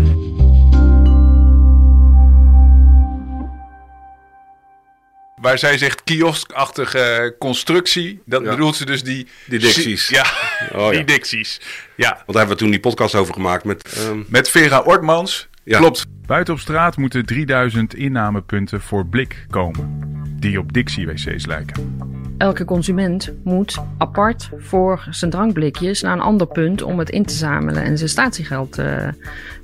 Waar 5.41 5.57
zij 5.57 5.77
zegt 5.77 6.03
kioskachtige 6.03 7.35
constructie, 7.39 8.21
dat 8.25 8.43
ja. 8.43 8.49
bedoelt 8.49 8.75
ze 8.75 8.85
dus 8.85 9.03
die... 9.03 9.27
Die 9.47 9.59
dicties. 9.59 10.07
Ja, 10.07 10.25
oh, 10.73 10.89
die 10.89 10.99
ja. 10.99 11.05
dicties. 11.05 11.61
Ja. 11.95 12.09
Want 12.09 12.25
daar 12.25 12.37
hebben 12.37 12.55
we 12.55 12.61
toen 12.63 12.71
die 12.71 12.79
podcast 12.79 13.15
over 13.15 13.33
gemaakt 13.33 13.63
met... 13.63 13.97
Um... 14.09 14.25
Met 14.29 14.49
Vera 14.49 14.79
Ortmans. 14.79 15.47
Ja. 15.63 15.77
Klopt. 15.77 16.05
Buiten 16.25 16.53
op 16.53 16.59
straat 16.59 16.97
moeten 16.97 17.25
3000 17.25 17.95
innamepunten 17.95 18.81
voor 18.81 19.05
blik 19.05 19.45
komen. 19.49 20.01
Die 20.39 20.59
op 20.59 20.73
Dixie-wc's 20.73 21.45
lijken. 21.45 22.06
Elke 22.37 22.65
consument 22.65 23.33
moet 23.43 23.77
apart 23.97 24.49
voor 24.57 25.07
zijn 25.09 25.31
drankblikjes 25.31 26.01
naar 26.01 26.13
een 26.13 26.21
ander 26.21 26.47
punt 26.47 26.81
om 26.81 26.99
het 26.99 27.09
in 27.09 27.25
te 27.25 27.33
zamelen 27.33 27.83
en 27.83 27.97
zijn 27.97 28.09
statiegeld 28.09 28.79
uh, 28.79 29.07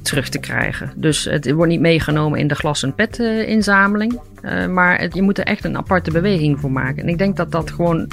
terug 0.01 0.29
te 0.29 0.39
krijgen. 0.39 0.93
Dus 0.95 1.23
het 1.23 1.51
wordt 1.51 1.71
niet 1.71 1.79
meegenomen 1.79 2.39
in 2.39 2.47
de 2.47 2.55
glas- 2.55 2.83
en 2.83 2.95
pet-inzameling. 2.95 4.19
Uh, 4.41 4.67
maar 4.67 5.15
je 5.15 5.21
moet 5.21 5.37
er 5.37 5.45
echt 5.45 5.65
een 5.65 5.77
aparte 5.77 6.11
beweging 6.11 6.59
voor 6.59 6.71
maken. 6.71 7.03
En 7.03 7.09
ik 7.09 7.17
denk 7.17 7.37
dat 7.37 7.51
dat 7.51 7.71
gewoon 7.71 8.11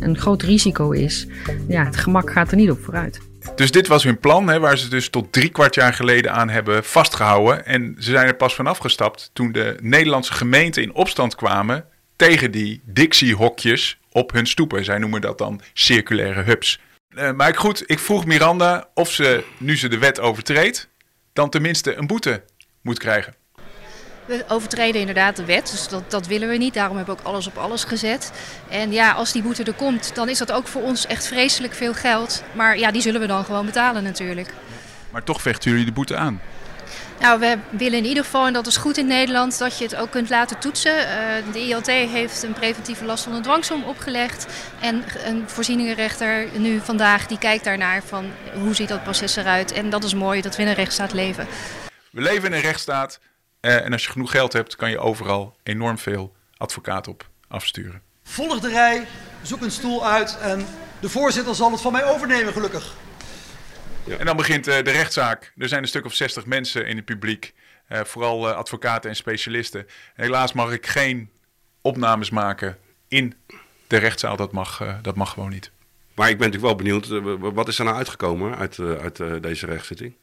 een 0.00 0.18
groot 0.18 0.42
risico 0.42 0.90
is. 0.90 1.26
Ja, 1.68 1.84
het 1.84 1.96
gemak 1.96 2.30
gaat 2.30 2.50
er 2.50 2.56
niet 2.56 2.70
op 2.70 2.80
vooruit. 2.80 3.20
Dus 3.54 3.70
dit 3.70 3.86
was 3.86 4.04
hun 4.04 4.18
plan, 4.18 4.48
hè, 4.48 4.58
waar 4.58 4.78
ze 4.78 4.88
dus 4.88 5.08
tot 5.08 5.32
drie 5.32 5.48
kwart 5.48 5.74
jaar 5.74 5.92
geleden 5.92 6.32
aan 6.32 6.48
hebben 6.48 6.84
vastgehouden. 6.84 7.66
En 7.66 7.96
ze 7.98 8.10
zijn 8.10 8.26
er 8.26 8.34
pas 8.34 8.54
van 8.54 8.66
afgestapt 8.66 9.30
toen 9.32 9.52
de 9.52 9.76
Nederlandse 9.80 10.32
gemeenten 10.32 10.82
in 10.82 10.94
opstand 10.94 11.34
kwamen 11.34 11.84
tegen 12.18 12.50
die 12.50 12.80
Dixie-hokjes 12.84 13.98
op 14.12 14.32
hun 14.32 14.46
stoepen. 14.46 14.84
Zij 14.84 14.98
noemen 14.98 15.20
dat 15.20 15.38
dan 15.38 15.60
circulaire 15.72 16.42
hubs. 16.42 16.80
Uh, 17.10 17.32
maar 17.32 17.56
goed, 17.56 17.82
ik 17.86 17.98
vroeg 17.98 18.24
Miranda 18.26 18.88
of 18.94 19.10
ze, 19.10 19.44
nu 19.58 19.76
ze 19.76 19.88
de 19.88 19.98
wet 19.98 20.20
overtreedt, 20.20 20.88
dan 21.32 21.50
tenminste 21.50 21.94
een 21.94 22.06
boete 22.06 22.44
moet 22.82 22.98
krijgen. 22.98 23.34
We 24.24 24.44
overtreden 24.48 25.00
inderdaad 25.00 25.36
de 25.36 25.44
wet, 25.44 25.70
dus 25.70 25.88
dat, 25.88 26.10
dat 26.10 26.26
willen 26.26 26.48
we 26.48 26.56
niet. 26.56 26.74
Daarom 26.74 26.96
hebben 26.96 27.14
we 27.14 27.20
ook 27.20 27.26
alles 27.26 27.46
op 27.46 27.56
alles 27.56 27.84
gezet. 27.84 28.32
En 28.68 28.92
ja, 28.92 29.12
als 29.12 29.32
die 29.32 29.42
boete 29.42 29.62
er 29.62 29.72
komt, 29.72 30.14
dan 30.14 30.28
is 30.28 30.38
dat 30.38 30.52
ook 30.52 30.66
voor 30.66 30.82
ons 30.82 31.06
echt 31.06 31.26
vreselijk 31.26 31.74
veel 31.74 31.94
geld. 31.94 32.42
Maar 32.52 32.78
ja, 32.78 32.90
die 32.90 33.02
zullen 33.02 33.20
we 33.20 33.26
dan 33.26 33.44
gewoon 33.44 33.66
betalen 33.66 34.02
natuurlijk. 34.02 34.52
Maar 35.10 35.24
toch 35.24 35.42
vechten 35.42 35.70
jullie 35.70 35.86
de 35.86 35.92
boete 35.92 36.16
aan. 36.16 36.40
Nou, 37.20 37.40
we 37.40 37.58
willen 37.70 37.98
in 37.98 38.04
ieder 38.04 38.24
geval, 38.24 38.46
en 38.46 38.52
dat 38.52 38.66
is 38.66 38.76
goed 38.76 38.96
in 38.96 39.06
Nederland, 39.06 39.58
dat 39.58 39.78
je 39.78 39.84
het 39.84 39.96
ook 39.96 40.10
kunt 40.10 40.30
laten 40.30 40.58
toetsen. 40.58 40.92
Uh, 40.92 41.52
de 41.52 41.60
ILT 41.60 41.86
heeft 41.86 42.42
een 42.42 42.52
preventieve 42.52 43.04
last 43.04 43.24
van 43.24 43.32
een 43.32 43.42
dwangsom 43.42 43.84
opgelegd. 43.84 44.46
En 44.80 45.04
een 45.24 45.48
voorzieningenrechter 45.48 46.48
nu 46.58 46.80
vandaag, 46.80 47.26
die 47.26 47.38
kijkt 47.38 47.64
daarnaar 47.64 48.02
van 48.02 48.30
hoe 48.54 48.74
ziet 48.74 48.88
dat 48.88 49.02
proces 49.02 49.36
eruit. 49.36 49.72
En 49.72 49.90
dat 49.90 50.04
is 50.04 50.14
mooi, 50.14 50.40
dat 50.40 50.56
we 50.56 50.62
in 50.62 50.68
een 50.68 50.74
rechtsstaat 50.74 51.12
leven. 51.12 51.46
We 52.10 52.20
leven 52.20 52.48
in 52.48 52.54
een 52.54 52.60
rechtsstaat 52.60 53.20
uh, 53.60 53.84
en 53.84 53.92
als 53.92 54.04
je 54.04 54.10
genoeg 54.10 54.30
geld 54.30 54.52
hebt, 54.52 54.76
kan 54.76 54.90
je 54.90 54.98
overal 54.98 55.56
enorm 55.62 55.98
veel 55.98 56.36
advocaat 56.56 57.08
op 57.08 57.28
afsturen. 57.48 58.02
Volg 58.22 58.60
de 58.60 58.68
rij, 58.68 59.06
zoek 59.42 59.62
een 59.62 59.70
stoel 59.70 60.06
uit 60.06 60.38
en 60.40 60.66
de 61.00 61.08
voorzitter 61.08 61.54
zal 61.54 61.70
het 61.70 61.80
van 61.80 61.92
mij 61.92 62.04
overnemen, 62.04 62.52
gelukkig. 62.52 62.94
En 64.16 64.26
dan 64.26 64.36
begint 64.36 64.68
uh, 64.68 64.74
de 64.74 64.90
rechtszaak. 64.90 65.52
Er 65.56 65.68
zijn 65.68 65.82
een 65.82 65.88
stuk 65.88 66.04
of 66.04 66.14
60 66.14 66.46
mensen 66.46 66.86
in 66.86 66.96
het 66.96 67.04
publiek. 67.04 67.54
Uh, 67.88 68.00
vooral 68.04 68.48
uh, 68.48 68.54
advocaten 68.54 69.10
en 69.10 69.16
specialisten. 69.16 69.86
Helaas 70.14 70.52
mag 70.52 70.72
ik 70.72 70.86
geen 70.86 71.30
opnames 71.80 72.30
maken 72.30 72.78
in 73.08 73.34
de 73.86 73.96
rechtszaal. 73.96 74.36
Dat 74.36 74.52
mag, 74.52 74.98
dat 75.02 75.16
mag 75.16 75.30
gewoon 75.30 75.50
niet. 75.50 75.70
Maar 76.14 76.30
ik 76.30 76.38
ben 76.38 76.50
natuurlijk 76.50 76.78
wel 76.78 77.00
benieuwd, 77.00 77.38
wat 77.54 77.68
is 77.68 77.78
er 77.78 77.84
nou 77.84 77.96
uitgekomen 77.96 78.56
uit, 78.56 78.78
uit 78.78 79.42
deze 79.42 79.66
rechtszitting? 79.66 80.14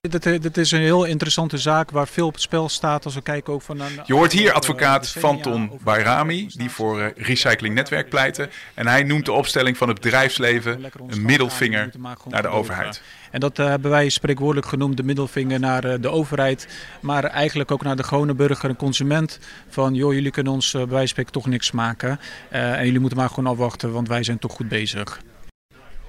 Dit, 0.00 0.22
dit, 0.22 0.56
is 0.56 0.70
een 0.70 0.80
heel 0.80 1.04
interessante 1.04 1.58
zaak 1.58 1.90
waar 1.90 2.08
veel 2.08 2.26
op 2.26 2.32
het 2.32 2.42
spel 2.42 2.68
staat 2.68 3.04
als 3.04 3.14
we 3.14 3.22
kijken 3.22 3.52
ook 3.52 3.62
van... 3.62 3.80
Een, 3.80 4.00
Je 4.04 4.14
hoort 4.14 4.32
hier 4.32 4.52
advocaat 4.52 5.08
Fanton 5.08 5.70
Bayrami, 5.82 6.50
die 6.52 6.70
voor 6.70 7.00
uh, 7.00 7.06
Recycling 7.16 7.74
Netwerk 7.74 8.08
pleitte. 8.08 8.48
En 8.74 8.86
hij 8.86 9.02
noemt 9.02 9.24
de 9.24 9.32
opstelling 9.32 9.76
van 9.76 9.88
het 9.88 10.00
bedrijfsleven 10.00 10.84
een 11.06 11.22
middelvinger 11.22 11.90
naar 12.28 12.42
de 12.42 12.48
overheid. 12.48 13.02
En 13.30 13.40
dat 13.40 13.58
uh, 13.58 13.66
hebben 13.66 13.90
wij 13.90 14.08
spreekwoordelijk 14.08 14.66
genoemd 14.66 14.96
de 14.96 15.02
middelvinger 15.02 15.60
naar 15.60 16.00
de 16.00 16.08
overheid. 16.08 16.68
Maar 17.00 17.24
eigenlijk 17.24 17.70
ook 17.70 17.82
naar 17.82 17.96
de 17.96 18.04
gewone 18.04 18.34
burger 18.34 18.68
en 18.68 18.76
consument. 18.76 19.38
Van 19.68 19.94
joh, 19.94 20.12
jullie 20.12 20.30
kunnen 20.30 20.52
ons 20.52 20.70
bij 20.70 20.80
wijze 20.80 20.96
van 20.98 21.08
spreken 21.08 21.32
toch 21.32 21.46
niks 21.46 21.70
maken. 21.70 22.20
en 22.48 22.84
jullie 22.84 23.00
moeten 23.00 23.18
maar 23.18 23.28
gewoon 23.28 23.52
afwachten, 23.52 23.92
want 23.92 24.08
wij 24.08 24.22
zijn 24.22 24.38
toch 24.38 24.52
goed 24.52 24.68
bezig. 24.68 25.20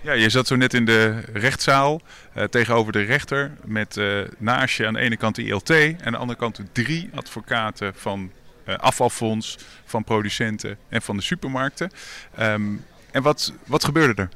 Ja, 0.02 0.14
je 0.14 0.30
zat 0.30 0.48
zo 0.48 0.56
net 0.56 0.74
in 0.74 0.86
de 0.86 1.20
rechtszaal 1.34 2.02
uh, 2.38 2.44
tegenover 2.44 2.92
de 2.92 3.02
rechter 3.02 3.52
met 3.66 3.98
uh, 3.98 4.22
naast 4.38 4.78
je 4.78 4.88
aan 4.88 4.94
de 4.94 5.00
ene 5.00 5.18
kant 5.18 5.36
de 5.36 5.44
ILT 5.44 5.70
en 5.70 5.98
aan 6.04 6.12
de 6.12 6.18
andere 6.18 6.40
kant 6.40 6.62
drie 6.72 7.10
advocaten 7.16 7.94
van 7.96 8.32
uh, 8.66 8.76
afvalfonds, 8.78 9.58
van 9.86 10.04
producenten 10.04 10.78
en 10.90 11.02
van 11.02 11.18
de 11.18 11.24
supermarkten. 11.24 11.92
Um, 12.40 12.86
en 13.12 13.22
wat, 13.22 13.54
wat 13.66 13.84
gebeurde 13.84 14.22
er? 14.22 14.30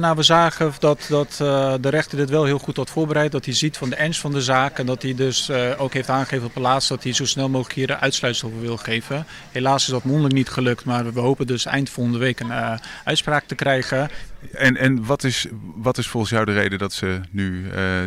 Nou, 0.00 0.16
we 0.16 0.22
zagen 0.22 0.72
dat, 0.78 1.06
dat 1.08 1.36
de 1.82 1.88
rechter 1.88 2.18
dit 2.18 2.30
wel 2.30 2.44
heel 2.44 2.58
goed 2.58 2.76
had 2.76 2.90
voorbereid. 2.90 3.32
Dat 3.32 3.44
hij 3.44 3.54
ziet 3.54 3.76
van 3.76 3.90
de 3.90 3.96
ernst 3.96 4.20
van 4.20 4.32
de 4.32 4.42
zaak. 4.42 4.78
En 4.78 4.86
dat 4.86 5.02
hij 5.02 5.14
dus 5.14 5.50
ook 5.76 5.92
heeft 5.92 6.08
aangegeven 6.08 6.46
op 6.46 6.54
het 6.54 6.62
laatst 6.62 6.88
dat 6.88 7.02
hij 7.02 7.12
zo 7.12 7.26
snel 7.26 7.48
mogelijk 7.48 7.74
hier 7.74 7.96
uitsluitsel 7.96 8.52
wil 8.60 8.76
geven. 8.76 9.26
Helaas 9.52 9.82
is 9.82 9.90
dat 9.90 10.04
mondeling 10.04 10.32
niet 10.32 10.48
gelukt. 10.48 10.84
Maar 10.84 11.12
we 11.12 11.20
hopen 11.20 11.46
dus 11.46 11.66
eind 11.66 11.90
volgende 11.90 12.18
week 12.18 12.40
een 12.40 12.80
uitspraak 13.04 13.44
te 13.44 13.54
krijgen. 13.54 14.10
En, 14.52 14.76
en 14.76 15.04
wat, 15.04 15.24
is, 15.24 15.46
wat 15.74 15.98
is 15.98 16.08
volgens 16.08 16.32
jou 16.32 16.44
de 16.44 16.52
reden 16.52 16.78
dat 16.78 16.92
ze 16.92 17.20
nu 17.30 17.64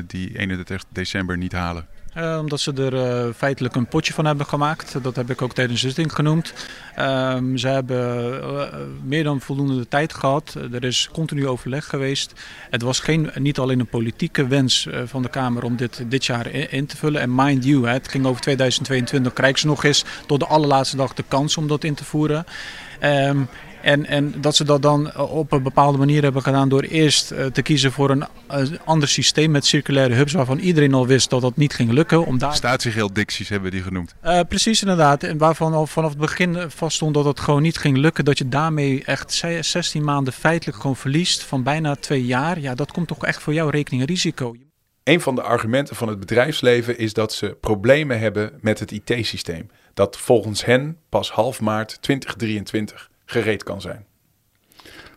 die 0.07 0.38
31 0.38 0.83
december 0.91 1.38
niet 1.38 1.51
halen? 1.51 1.88
Uh, 2.17 2.38
omdat 2.39 2.59
ze 2.59 2.73
er 2.73 2.93
uh, 2.93 3.33
feitelijk 3.33 3.75
een 3.75 3.88
potje 3.88 4.13
van 4.13 4.25
hebben 4.25 4.45
gemaakt. 4.45 5.03
Dat 5.03 5.15
heb 5.15 5.29
ik 5.29 5.41
ook 5.41 5.53
tijdens 5.53 5.81
de 5.81 5.88
zitting 5.88 6.13
genoemd. 6.13 6.53
Uh, 7.00 7.38
ze 7.55 7.67
hebben 7.67 8.33
uh, 8.43 8.63
meer 9.03 9.23
dan 9.23 9.41
voldoende 9.41 9.88
tijd 9.88 10.13
gehad. 10.13 10.57
Er 10.71 10.83
is 10.83 11.09
continu 11.11 11.47
overleg 11.47 11.85
geweest. 11.85 12.33
Het 12.69 12.81
was 12.81 13.00
geen, 13.00 13.31
niet 13.35 13.59
alleen 13.59 13.79
een 13.79 13.88
politieke 13.88 14.47
wens 14.47 14.88
van 15.05 15.21
de 15.21 15.29
Kamer 15.29 15.63
om 15.63 15.75
dit 15.75 16.03
dit 16.07 16.25
jaar 16.25 16.47
in, 16.47 16.85
te 16.85 16.97
vullen. 16.97 17.21
En 17.21 17.35
mind 17.35 17.65
you, 17.65 17.88
het 17.88 18.07
ging 18.07 18.25
over 18.25 18.41
2022. 18.41 19.33
Krijgen 19.33 19.59
ze 19.59 19.67
nog 19.67 19.83
eens 19.83 20.05
tot 20.27 20.39
de 20.39 20.45
allerlaatste 20.45 20.97
dag 20.97 21.13
de 21.13 21.23
kans 21.27 21.57
om 21.57 21.67
dat 21.67 21.83
in 21.83 21.93
te 21.93 22.05
voeren. 22.05 22.45
Um, 23.03 23.47
en, 23.81 24.05
en 24.05 24.33
dat 24.41 24.55
ze 24.55 24.63
dat 24.63 24.81
dan 24.81 25.15
op 25.17 25.51
een 25.51 25.63
bepaalde 25.63 25.97
manier 25.97 26.23
hebben 26.23 26.41
gedaan 26.41 26.69
door 26.69 26.81
eerst 26.81 27.31
uh, 27.31 27.45
te 27.45 27.61
kiezen 27.61 27.91
voor 27.91 28.09
een 28.09 28.23
uh, 28.51 28.77
ander 28.83 29.07
systeem 29.07 29.51
met 29.51 29.65
circulaire 29.65 30.13
hubs 30.13 30.33
waarvan 30.33 30.59
iedereen 30.59 30.93
al 30.93 31.07
wist 31.07 31.29
dat 31.29 31.41
dat 31.41 31.57
niet 31.57 31.73
ging 31.73 31.91
lukken. 31.91 32.25
Om 32.25 32.38
daar... 32.38 32.55
Statiegelddicties 32.55 33.50
hebben 33.50 33.69
we 33.69 33.75
die 33.75 33.85
genoemd. 33.85 34.15
Uh, 34.23 34.39
precies 34.50 34.81
inderdaad. 34.81 35.23
En 35.23 35.38
waarvan 35.38 35.73
al 35.73 35.88
vanaf 35.88 36.09
het 36.09 36.19
begin 36.19 36.57
vaststond 36.69 37.13
dat 37.13 37.25
het 37.25 37.39
gewoon 37.39 37.61
niet 37.61 37.77
ging 37.77 37.97
lukken. 37.97 38.25
Dat 38.25 38.38
je 38.38 38.50
daarmee 38.50 39.03
echt 39.05 39.43
16 39.61 40.03
maanden 40.03 40.33
feitelijk 40.33 40.77
gewoon 40.77 40.95
verliest 40.95 41.43
van 41.43 41.63
bijna 41.63 41.95
twee 41.95 42.25
jaar. 42.25 42.59
Ja, 42.59 42.75
dat 42.75 42.91
komt 42.91 43.07
toch 43.07 43.25
echt 43.25 43.41
voor 43.41 43.53
jouw 43.53 43.69
rekening 43.69 44.01
een 44.01 44.07
risico. 44.07 44.55
Een 45.03 45.21
van 45.21 45.35
de 45.35 45.41
argumenten 45.41 45.95
van 45.95 46.07
het 46.07 46.19
bedrijfsleven 46.19 46.97
is 46.97 47.13
dat 47.13 47.33
ze 47.33 47.57
problemen 47.61 48.19
hebben 48.19 48.51
met 48.61 48.79
het 48.79 48.91
IT-systeem. 48.91 49.69
Dat 49.93 50.17
volgens 50.17 50.65
hen 50.65 50.97
pas 51.09 51.31
half 51.31 51.61
maart 51.61 52.01
2023 52.01 53.10
gereed 53.31 53.63
kan 53.63 53.81
zijn. 53.81 54.05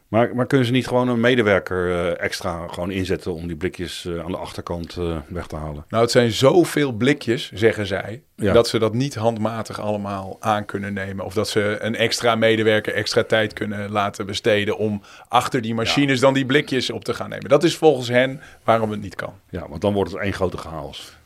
Maar, 0.08 0.34
maar 0.34 0.46
kunnen 0.46 0.66
ze 0.66 0.72
niet 0.72 0.86
gewoon 0.86 1.08
een 1.08 1.20
medewerker 1.20 1.88
uh, 1.88 2.20
extra 2.20 2.68
gewoon 2.68 2.90
inzetten 2.90 3.34
om 3.34 3.46
die 3.46 3.56
blikjes 3.56 4.04
uh, 4.04 4.24
aan 4.24 4.30
de 4.30 4.36
achterkant 4.36 4.96
uh, 4.96 5.16
weg 5.28 5.46
te 5.46 5.56
halen? 5.56 5.84
Nou, 5.88 6.02
het 6.02 6.12
zijn 6.12 6.30
zoveel 6.30 6.92
blikjes, 6.92 7.52
zeggen 7.52 7.86
zij, 7.86 8.22
ja. 8.36 8.52
dat 8.52 8.68
ze 8.68 8.78
dat 8.78 8.94
niet 8.94 9.14
handmatig 9.14 9.80
allemaal 9.80 10.36
aan 10.40 10.64
kunnen 10.64 10.92
nemen. 10.92 11.24
Of 11.24 11.34
dat 11.34 11.48
ze 11.48 11.76
een 11.80 11.96
extra 11.96 12.34
medewerker 12.34 12.94
extra 12.94 13.24
tijd 13.24 13.52
kunnen 13.52 13.90
laten 13.90 14.26
besteden 14.26 14.76
om 14.76 15.02
achter 15.28 15.60
die 15.60 15.74
machines 15.74 16.14
ja. 16.14 16.24
dan 16.24 16.34
die 16.34 16.46
blikjes 16.46 16.90
op 16.90 17.04
te 17.04 17.14
gaan 17.14 17.28
nemen. 17.28 17.48
Dat 17.48 17.64
is 17.64 17.76
volgens 17.76 18.08
hen 18.08 18.40
waarom 18.64 18.90
het 18.90 19.00
niet 19.00 19.14
kan. 19.14 19.34
Ja, 19.50 19.68
want 19.68 19.80
dan 19.80 19.92
wordt 19.92 20.12
het 20.12 20.20
één 20.20 20.32
grote 20.32 20.56
chaos. 20.56 21.16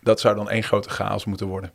Dat 0.00 0.20
zou 0.20 0.36
dan 0.36 0.50
één 0.50 0.62
grote 0.62 0.90
chaos 0.90 1.24
moeten 1.24 1.46
worden. 1.46 1.72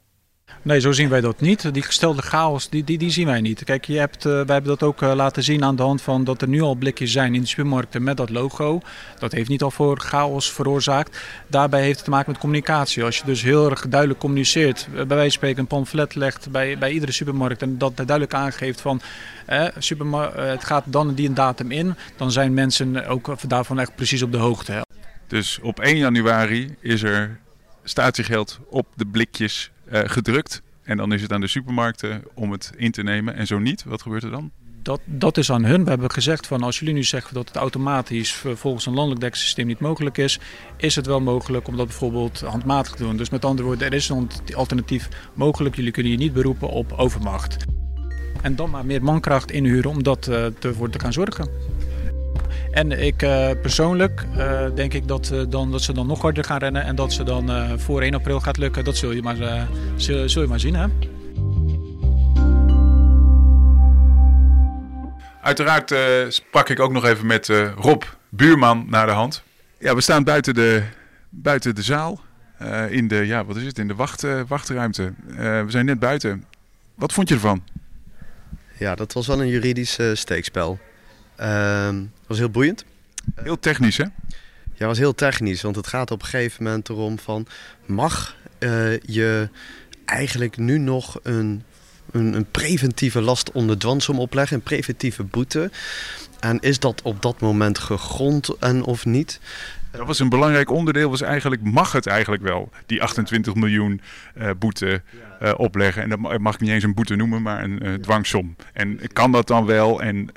Nee, 0.62 0.80
zo 0.80 0.92
zien 0.92 1.10
wij 1.10 1.22
dat 1.22 1.42
niet. 1.42 1.74
Die 1.74 1.84
gestelde 1.84 2.22
chaos, 2.22 2.70
die, 2.70 2.84
die, 2.84 2.98
die 2.98 3.10
zien 3.10 3.26
wij 3.26 3.42
niet. 3.42 3.64
Kijk, 3.64 3.86
je 3.86 3.98
hebt, 3.98 4.26
uh, 4.26 4.32
wij 4.32 4.56
hebben 4.56 4.64
dat 4.64 4.84
ook 4.84 5.02
uh, 5.02 5.14
laten 5.14 5.44
zien 5.44 5.64
aan 5.64 5.76
de 5.76 5.82
hand 5.82 6.02
van 6.02 6.24
dat 6.24 6.42
er 6.42 6.48
nu 6.48 6.62
al 6.62 6.76
blikjes 6.76 7.12
zijn 7.12 7.36
in 7.36 7.42
de 7.42 7.48
supermarkten 7.48 8.04
met 8.04 8.18
dat 8.18 8.30
logo. 8.30 8.82
Dat 9.20 9.32
heeft 9.32 9.50
niet 9.50 9.64
al 9.64 9.72
voor 9.72 10.00
chaos 10.00 10.52
veroorzaakt. 10.52 11.20
Daarbij 11.48 11.82
heeft 11.82 11.96
het 11.96 12.04
te 12.04 12.10
maken 12.10 12.32
met 12.32 12.40
communicatie. 12.40 13.04
Als 13.04 13.18
je 13.18 13.26
dus 13.26 13.42
heel 13.42 13.70
erg 13.70 13.88
duidelijk 13.88 14.20
communiceert, 14.20 14.88
bij 14.92 15.08
wijze 15.08 15.22
van 15.22 15.32
spreken 15.32 15.60
een 15.60 15.68
pamflet 15.68 16.16
legt 16.16 16.52
bij, 16.52 16.78
bij 16.78 16.92
iedere 16.92 17.12
supermarkt 17.12 17.62
en 17.62 17.78
dat 17.78 17.96
duidelijk 17.96 18.34
aangeeft 18.34 18.82
van 18.82 19.02
eh, 19.46 19.66
het 20.36 20.64
gaat 20.64 20.84
dan 20.86 21.14
die 21.14 21.28
een 21.28 21.34
datum 21.34 21.72
in, 21.72 21.96
dan 22.18 22.32
zijn 22.32 22.54
mensen 22.54 23.08
ook 23.08 23.50
daarvan 23.50 23.80
echt 23.80 23.96
precies 23.96 24.22
op 24.22 24.32
de 24.32 24.38
hoogte. 24.38 24.82
Dus 25.28 25.60
op 25.62 25.80
1 25.80 25.98
januari 25.98 26.76
is 26.80 27.04
er 27.04 27.40
statiegeld 27.84 28.60
op 28.70 28.88
de 28.96 29.06
blikjes 29.06 29.72
gedrukt. 29.92 30.62
En 30.84 30.98
dan 30.98 31.14
is 31.14 31.22
het 31.22 31.32
aan 31.34 31.42
de 31.42 31.48
supermarkten 31.48 32.24
om 32.34 32.52
het 32.52 32.72
in 32.78 32.92
te 32.92 33.04
nemen. 33.04 33.36
En 33.36 33.48
zo 33.48 33.60
niet, 33.60 33.84
wat 33.84 34.02
gebeurt 34.02 34.24
er 34.24 34.32
dan? 34.32 34.52
Dat, 34.82 35.02
dat 35.06 35.38
is 35.38 35.52
aan 35.52 35.66
hun. 35.66 35.84
We 35.84 35.90
hebben 35.90 36.12
gezegd 36.12 36.48
van 36.48 36.64
als 36.64 36.80
jullie 36.80 36.94
nu 36.94 37.04
zeggen 37.04 37.34
dat 37.34 37.48
het 37.48 37.58
automatisch 37.58 38.34
volgens 38.54 38.86
een 38.86 38.94
landelijk 38.94 39.22
deksysteem 39.22 39.68
niet 39.68 39.80
mogelijk 39.80 40.18
is, 40.18 40.40
is 40.78 40.96
het 40.96 41.06
wel 41.06 41.22
mogelijk 41.22 41.68
om 41.68 41.78
dat 41.78 41.88
bijvoorbeeld 41.88 42.40
handmatig 42.40 42.94
te 42.96 43.04
doen. 43.04 43.18
Dus 43.18 43.30
met 43.30 43.46
andere 43.46 43.68
woorden, 43.68 43.88
er 43.88 43.94
is 43.94 44.10
een 44.10 44.30
alternatief 44.56 45.10
mogelijk. 45.34 45.76
Jullie 45.76 45.92
kunnen 45.92 46.12
je 46.12 46.18
niet 46.18 46.34
beroepen 46.34 46.70
op 46.70 46.92
overmacht. 46.92 47.58
En 48.42 48.56
dan 48.56 48.70
maar 48.70 48.86
meer 48.86 49.04
mankracht 49.04 49.52
inhuren 49.52 49.90
om 49.90 50.04
dat 50.04 50.28
uh, 50.28 50.46
te, 50.60 50.74
voor 50.74 50.90
te 50.90 51.00
gaan 51.00 51.14
zorgen. 51.14 51.50
En 52.72 52.92
ik 52.92 53.22
uh, 53.22 53.50
persoonlijk 53.62 54.26
uh, 54.38 54.62
denk 54.76 54.94
ik 54.94 55.08
dat, 55.08 55.30
uh, 55.34 55.44
dan, 55.50 55.72
dat 55.72 55.82
ze 55.82 55.94
dan 55.94 56.08
nog 56.08 56.22
harder 56.22 56.44
gaan 56.44 56.58
rennen 56.58 56.84
en 56.84 56.96
dat 56.96 57.14
ze 57.14 57.24
dan 57.24 57.80
voor 57.80 58.02
1 58.02 58.14
april 58.14 58.40
gaat 58.40 58.58
lukken. 58.58 58.84
Dat 58.84 58.98
zul 58.98 59.12
je 59.12 59.22
maar, 59.22 59.68
zul, 59.96 60.30
zul 60.30 60.42
je 60.42 60.48
maar 60.48 60.60
zien. 60.60 60.76
Hè? 60.76 60.86
Uiteraard 65.42 65.94
sprak 66.34 66.70
ik 66.70 66.80
ook 66.80 66.92
nog 66.92 67.06
even 67.06 67.26
met 67.26 67.48
Rob 67.76 68.04
Buurman 68.30 68.86
naar 68.90 69.06
de 69.06 69.12
hand. 69.12 69.44
Ja, 69.80 69.96
we 69.96 70.02
staan 70.02 70.24
buiten 70.24 70.54
de, 70.54 70.84
buiten 71.30 71.76
de 71.76 71.82
zaal. 71.82 72.20
in 72.90 73.08
de, 73.08 73.16
ja, 73.16 73.46
wat 73.46 73.56
is 73.56 73.66
het, 73.66 73.80
in 73.80 73.88
de 73.88 73.96
wacht, 73.96 74.26
wachtruimte. 74.48 75.14
we 75.36 75.66
zijn 75.68 75.86
net 75.86 76.00
buiten. 76.00 76.46
Wat 76.96 77.14
vond 77.14 77.30
je 77.30 77.36
ervan? 77.36 77.64
Ja, 78.78 78.96
dat 78.96 79.14
was 79.14 79.28
wel 79.28 79.42
een 79.42 79.48
juridisch 79.48 79.98
steekspel. 80.14 80.80
Uh, 81.40 81.90
was 82.30 82.38
heel 82.38 82.50
boeiend. 82.50 82.86
Heel 83.36 83.60
technisch, 83.60 83.98
hè? 83.98 84.06
Ja, 84.74 84.86
was 84.88 84.98
heel 84.98 85.16
technisch. 85.16 85.62
Want 85.62 85.76
het 85.76 85.88
gaat 85.88 86.12
op 86.12 86.22
een 86.22 86.28
gegeven 86.28 86.64
moment 86.64 86.90
erom 86.90 87.20
van... 87.20 87.48
mag 87.86 88.36
uh, 88.60 89.00
je 89.00 89.50
eigenlijk 90.06 90.58
nu 90.58 90.78
nog 90.78 91.20
een 91.24 91.64
een, 92.12 92.34
een 92.34 92.52
preventieve 92.52 93.22
last 93.22 93.52
onder 93.52 93.78
dwansom 93.78 94.20
opleggen, 94.20 94.56
een 94.56 94.64
preventieve 94.64 95.24
boete. 95.24 95.72
En 96.40 96.60
is 96.60 96.80
dat 96.80 97.02
op 97.02 97.22
dat 97.22 97.40
moment 97.40 97.80
gegrond 97.80 98.58
en 98.60 98.84
of 98.84 99.06
niet? 99.06 99.40
Dat 99.92 100.08
was 100.08 100.20
een 100.20 100.30
belangrijk 100.30 100.70
onderdeel, 100.70 101.10
was 101.10 101.22
eigenlijk, 101.22 101.62
mag 101.64 101.92
het 101.92 102.08
eigenlijk 102.08 102.44
wel, 102.44 102.70
die 102.86 103.02
28 103.02 103.56
miljoen 103.56 104.02
uh, 104.38 104.50
boete 104.60 105.02
uh, 105.42 105.52
opleggen. 105.58 106.04
En 106.04 106.10
dat 106.10 106.40
mag 106.40 106.54
ik 106.54 106.60
niet 106.60 106.70
eens 106.70 106.84
een 106.84 106.94
boete 106.94 107.16
noemen, 107.16 107.42
maar 107.42 107.64
een 107.64 107.86
uh, 107.86 107.94
dwangsom. 107.94 108.56
En 108.74 109.00
kan 109.14 109.32
dat 109.32 109.48
dan 109.48 109.66
wel? 109.66 110.02
En 110.02 110.30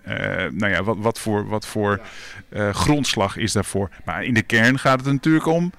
nou 0.50 0.68
ja, 0.68 0.82
wat, 0.82 0.96
wat 0.98 1.18
voor, 1.18 1.48
wat 1.48 1.66
voor 1.66 2.00
grondslag 2.72 3.36
is 3.36 3.52
daarvoor? 3.52 3.90
Maar 4.04 4.24
in 4.24 4.34
de 4.34 4.42
kern 4.42 4.78
gaat 4.78 5.00
het 5.04 5.12
natuurlijk 5.12 5.46
om 5.46 5.72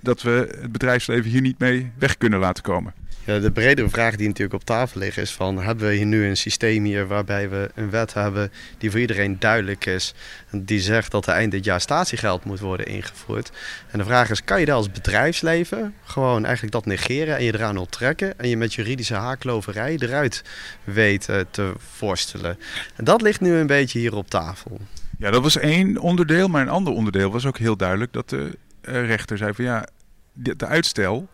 dat 0.00 0.22
we 0.22 0.56
het 0.60 0.72
bedrijfsleven 0.72 1.30
hier 1.30 1.40
niet 1.40 1.58
mee 1.58 1.90
weg 1.98 2.18
kunnen 2.18 2.38
laten 2.38 2.62
komen. 2.62 2.92
Ja, 3.28 3.38
de 3.38 3.50
bredere 3.50 3.88
vraag 3.88 4.16
die 4.16 4.26
natuurlijk 4.26 4.54
op 4.54 4.64
tafel 4.64 5.00
ligt 5.00 5.16
is 5.16 5.32
van... 5.32 5.62
hebben 5.62 5.88
we 5.88 5.94
hier 5.94 6.06
nu 6.06 6.26
een 6.26 6.36
systeem 6.36 6.84
hier 6.84 7.06
waarbij 7.06 7.48
we 7.50 7.70
een 7.74 7.90
wet 7.90 8.14
hebben 8.14 8.52
die 8.78 8.90
voor 8.90 9.00
iedereen 9.00 9.36
duidelijk 9.38 9.86
is... 9.86 10.14
die 10.50 10.80
zegt 10.80 11.10
dat 11.10 11.26
er 11.26 11.32
eind 11.32 11.52
dit 11.52 11.64
jaar 11.64 11.80
statiegeld 11.80 12.44
moet 12.44 12.60
worden 12.60 12.86
ingevoerd. 12.86 13.50
En 13.90 13.98
de 13.98 14.04
vraag 14.04 14.30
is, 14.30 14.44
kan 14.44 14.60
je 14.60 14.66
daar 14.66 14.74
als 14.74 14.90
bedrijfsleven 14.90 15.94
gewoon 16.04 16.44
eigenlijk 16.44 16.72
dat 16.74 16.86
negeren... 16.86 17.36
en 17.36 17.44
je 17.44 17.54
eraan 17.54 17.76
onttrekken 17.76 18.38
en 18.38 18.48
je 18.48 18.56
met 18.56 18.74
juridische 18.74 19.14
haakloverij 19.14 19.96
eruit 19.98 20.42
weten 20.84 21.50
te 21.50 21.72
voorstellen? 21.78 22.58
En 22.96 23.04
dat 23.04 23.22
ligt 23.22 23.40
nu 23.40 23.54
een 23.54 23.66
beetje 23.66 23.98
hier 23.98 24.14
op 24.14 24.30
tafel. 24.30 24.80
Ja, 25.18 25.30
dat 25.30 25.42
was 25.42 25.58
één 25.58 25.98
onderdeel, 25.98 26.48
maar 26.48 26.62
een 26.62 26.68
ander 26.68 26.92
onderdeel 26.92 27.30
was 27.30 27.46
ook 27.46 27.58
heel 27.58 27.76
duidelijk... 27.76 28.12
dat 28.12 28.28
de 28.28 28.56
rechter 28.90 29.36
zei 29.36 29.54
van 29.54 29.64
ja, 29.64 29.86
de 30.32 30.66
uitstel 30.66 31.28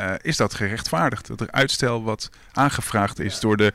uh, 0.00 0.12
is 0.20 0.36
dat 0.36 0.54
gerechtvaardigd. 0.54 1.26
Dat 1.26 1.40
er 1.40 1.50
uitstel 1.50 2.02
wat 2.02 2.30
aangevraagd 2.52 3.18
is 3.18 3.40
door 3.40 3.56
de. 3.56 3.72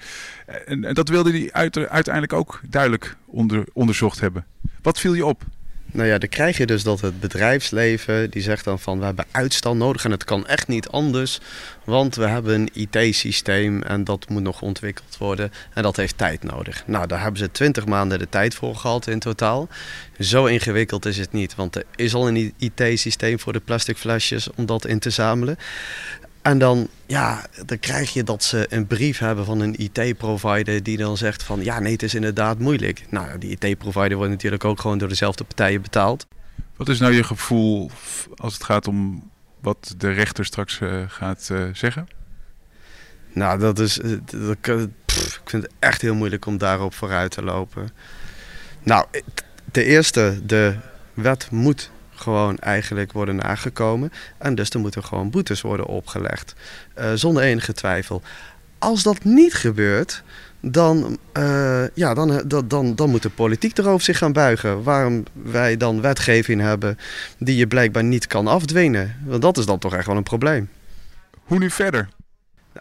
Uh, 0.68 0.86
en 0.88 0.94
dat 0.94 1.10
wilde 1.10 1.32
hij 1.32 1.50
uit, 1.52 1.78
uiteindelijk 1.78 2.34
ook 2.34 2.62
duidelijk 2.70 3.16
onder, 3.26 3.64
onderzocht 3.74 4.20
hebben. 4.20 4.46
Wat 4.82 5.00
viel 5.00 5.14
je 5.14 5.26
op? 5.26 5.44
Nou 5.94 6.08
ja, 6.08 6.18
dan 6.18 6.30
krijg 6.30 6.58
je 6.58 6.66
dus 6.66 6.84
dat 6.84 7.02
het 7.02 7.20
bedrijfsleven 7.20 8.30
die 8.30 8.42
zegt 8.42 8.64
dan 8.64 8.80
van 8.80 9.00
we 9.00 9.06
hebben 9.06 9.26
uitstel 9.32 9.76
nodig 9.76 10.06
en 10.06 10.12
het 10.12 10.24
kan 10.24 10.48
echt 10.48 10.68
niet 10.68 10.88
anders, 10.88 11.40
want 11.84 12.16
we 12.16 12.28
hebben 12.28 12.54
een 12.54 12.70
IT-systeem 12.74 13.82
en 13.82 14.04
dat 14.04 14.30
moet 14.30 14.42
nog 14.42 14.62
ontwikkeld 14.62 15.18
worden 15.18 15.52
en 15.74 15.84
dat 15.84 15.96
heeft 15.96 16.18
tijd 16.18 16.44
nodig. 16.44 16.84
Nou, 16.86 17.08
daar 17.08 17.22
hebben 17.22 17.40
ze 17.40 17.52
20 17.52 17.86
maanden 17.86 18.20
de 18.20 18.30
tijd 18.30 18.56
voor 18.56 18.76
gehad 18.76 19.08
in 19.08 19.20
totaal. 19.20 19.68
Zo 20.20 20.46
ingewikkeld 20.46 21.06
is 21.06 21.18
het 21.18 21.32
niet, 21.32 21.56
want 21.56 21.76
er 21.76 21.86
is 21.96 22.14
al 22.14 22.28
een 22.28 22.54
IT-systeem 22.58 23.40
voor 23.40 23.54
de 23.54 23.60
plastic 23.60 23.98
flesjes 23.98 24.50
om 24.56 24.66
dat 24.66 24.86
in 24.86 25.00
te 25.00 25.10
zamelen. 25.10 25.58
En 26.44 26.58
dan, 26.58 26.88
ja, 27.06 27.46
dan 27.66 27.80
krijg 27.80 28.14
je 28.14 28.24
dat 28.24 28.44
ze 28.44 28.66
een 28.70 28.88
brief 28.88 29.20
hebben 29.20 29.46
van 29.46 29.60
een 29.60 29.76
IT-provider 29.78 30.84
die 30.84 30.98
dan 30.98 31.18
zegt 31.18 31.44
van 31.44 31.64
ja, 31.64 31.80
nee, 31.80 31.92
het 31.92 32.04
is 32.04 32.14
inderdaad 32.16 32.60
moeilijk. 32.60 33.06
Nou, 33.10 33.38
die 33.38 33.58
IT-provider 33.60 34.18
wordt 34.18 34.32
natuurlijk 34.32 34.64
ook 34.64 34.80
gewoon 34.80 34.98
door 34.98 35.08
dezelfde 35.08 35.44
partijen 35.44 35.82
betaald. 35.82 36.28
Wat 36.76 36.90
is 36.90 37.00
nou 37.00 37.14
je 37.14 37.24
gevoel 37.24 37.92
als 38.36 38.54
het 38.54 38.64
gaat 38.64 38.88
om 38.88 39.30
wat 39.60 39.94
de 39.98 40.12
rechter 40.12 40.46
straks 40.46 40.80
uh, 40.80 41.04
gaat 41.08 41.50
uh, 41.52 41.64
zeggen? 41.74 42.08
Nou, 43.34 43.60
dat 43.60 43.80
is. 43.80 44.00
eh, 44.00 44.10
Dat, 44.26 44.90
pff, 45.06 45.40
ik 45.44 45.50
vind 45.50 45.64
het 45.64 45.72
echt 45.80 46.02
heel 46.02 46.16
moeilijk 46.16 46.46
om 46.46 46.58
daarop 46.58 46.94
vooruit 46.94 47.32
te 47.32 47.44
lopen. 47.44 47.90
Nou, 48.84 49.06
de 49.72 49.84
eerste, 49.84 50.40
de 50.44 50.76
wet 51.14 51.52
moet 51.52 51.92
gewoon 52.16 52.58
eigenlijk 52.58 53.12
worden 53.12 53.36
nagekomen. 53.36 54.12
En 54.38 54.56
dus 54.56 54.70
er 54.70 54.80
moeten 54.80 55.04
gewoon 55.04 55.30
boetes 55.30 55.62
worden 55.62 55.86
opgelegd. 55.86 56.56
Uh, 57.00 57.12
zonder 57.14 57.44
enige 57.44 57.74
twijfel. 57.74 58.22
Als 58.78 59.04
dat 59.04 59.24
niet 59.24 59.54
gebeurt, 59.54 60.24
dan, 60.62 61.18
uh, 61.38 61.84
ja, 61.94 62.14
dan, 62.14 62.44
dan, 62.46 62.68
dan, 62.68 62.96
dan 62.96 63.10
moet 63.10 63.22
de 63.22 63.30
politiek 63.30 63.78
erover 63.78 64.02
zich 64.02 64.18
gaan 64.18 64.34
buigen. 64.34 64.84
Waarom 64.84 65.24
wij 65.34 65.78
dan 65.78 66.02
wetgeving 66.02 66.62
hebben 66.62 66.98
die 67.38 67.56
je 67.56 67.68
blijkbaar 67.68 68.04
niet 68.04 68.28
kan 68.28 68.48
afdwingen. 68.48 69.16
Want 69.26 69.42
dat 69.42 69.58
is 69.58 69.66
dan 69.66 69.80
toch 69.80 69.96
echt 69.96 70.08
wel 70.08 70.18
een 70.18 70.24
probleem. 70.24 70.70
Hoe 71.44 71.60
nu 71.60 71.70
verder? 71.70 72.10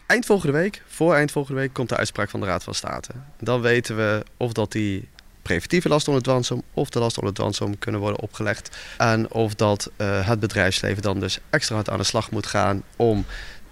Eind 0.07 0.27
volgende 0.27 0.59
week, 0.59 0.83
voor 0.87 1.15
eind 1.15 1.31
volgende 1.31 1.61
week, 1.61 1.73
komt 1.73 1.89
de 1.89 1.97
uitspraak 1.97 2.31
van 2.31 2.41
de 2.41 2.47
Raad 2.47 2.63
van 2.63 2.75
State. 2.75 3.11
Dan 3.41 3.61
weten 3.61 3.97
we 3.97 4.25
of 4.37 4.53
dat 4.53 4.73
die 4.73 5.09
preventieve 5.43 5.89
last 5.89 6.09
onder 6.09 6.23
dwansom 6.23 6.63
of 6.73 6.91
de 6.91 6.99
last 6.99 7.19
onder 7.19 7.35
dwansom 7.35 7.79
kunnen 7.79 8.01
worden 8.01 8.21
opgelegd. 8.21 8.77
En 8.99 9.33
of 9.33 9.55
dat 9.55 9.91
uh, 9.97 10.27
het 10.27 10.41
bedrijfsleven 10.41 11.03
dan 11.03 11.21
dus 11.21 11.39
extra 11.51 11.75
hard 11.75 11.91
aan 11.91 11.99
de 11.99 12.05
slag 12.05 12.31
moet 12.31 12.47
gaan 12.47 12.83
om 12.97 13.25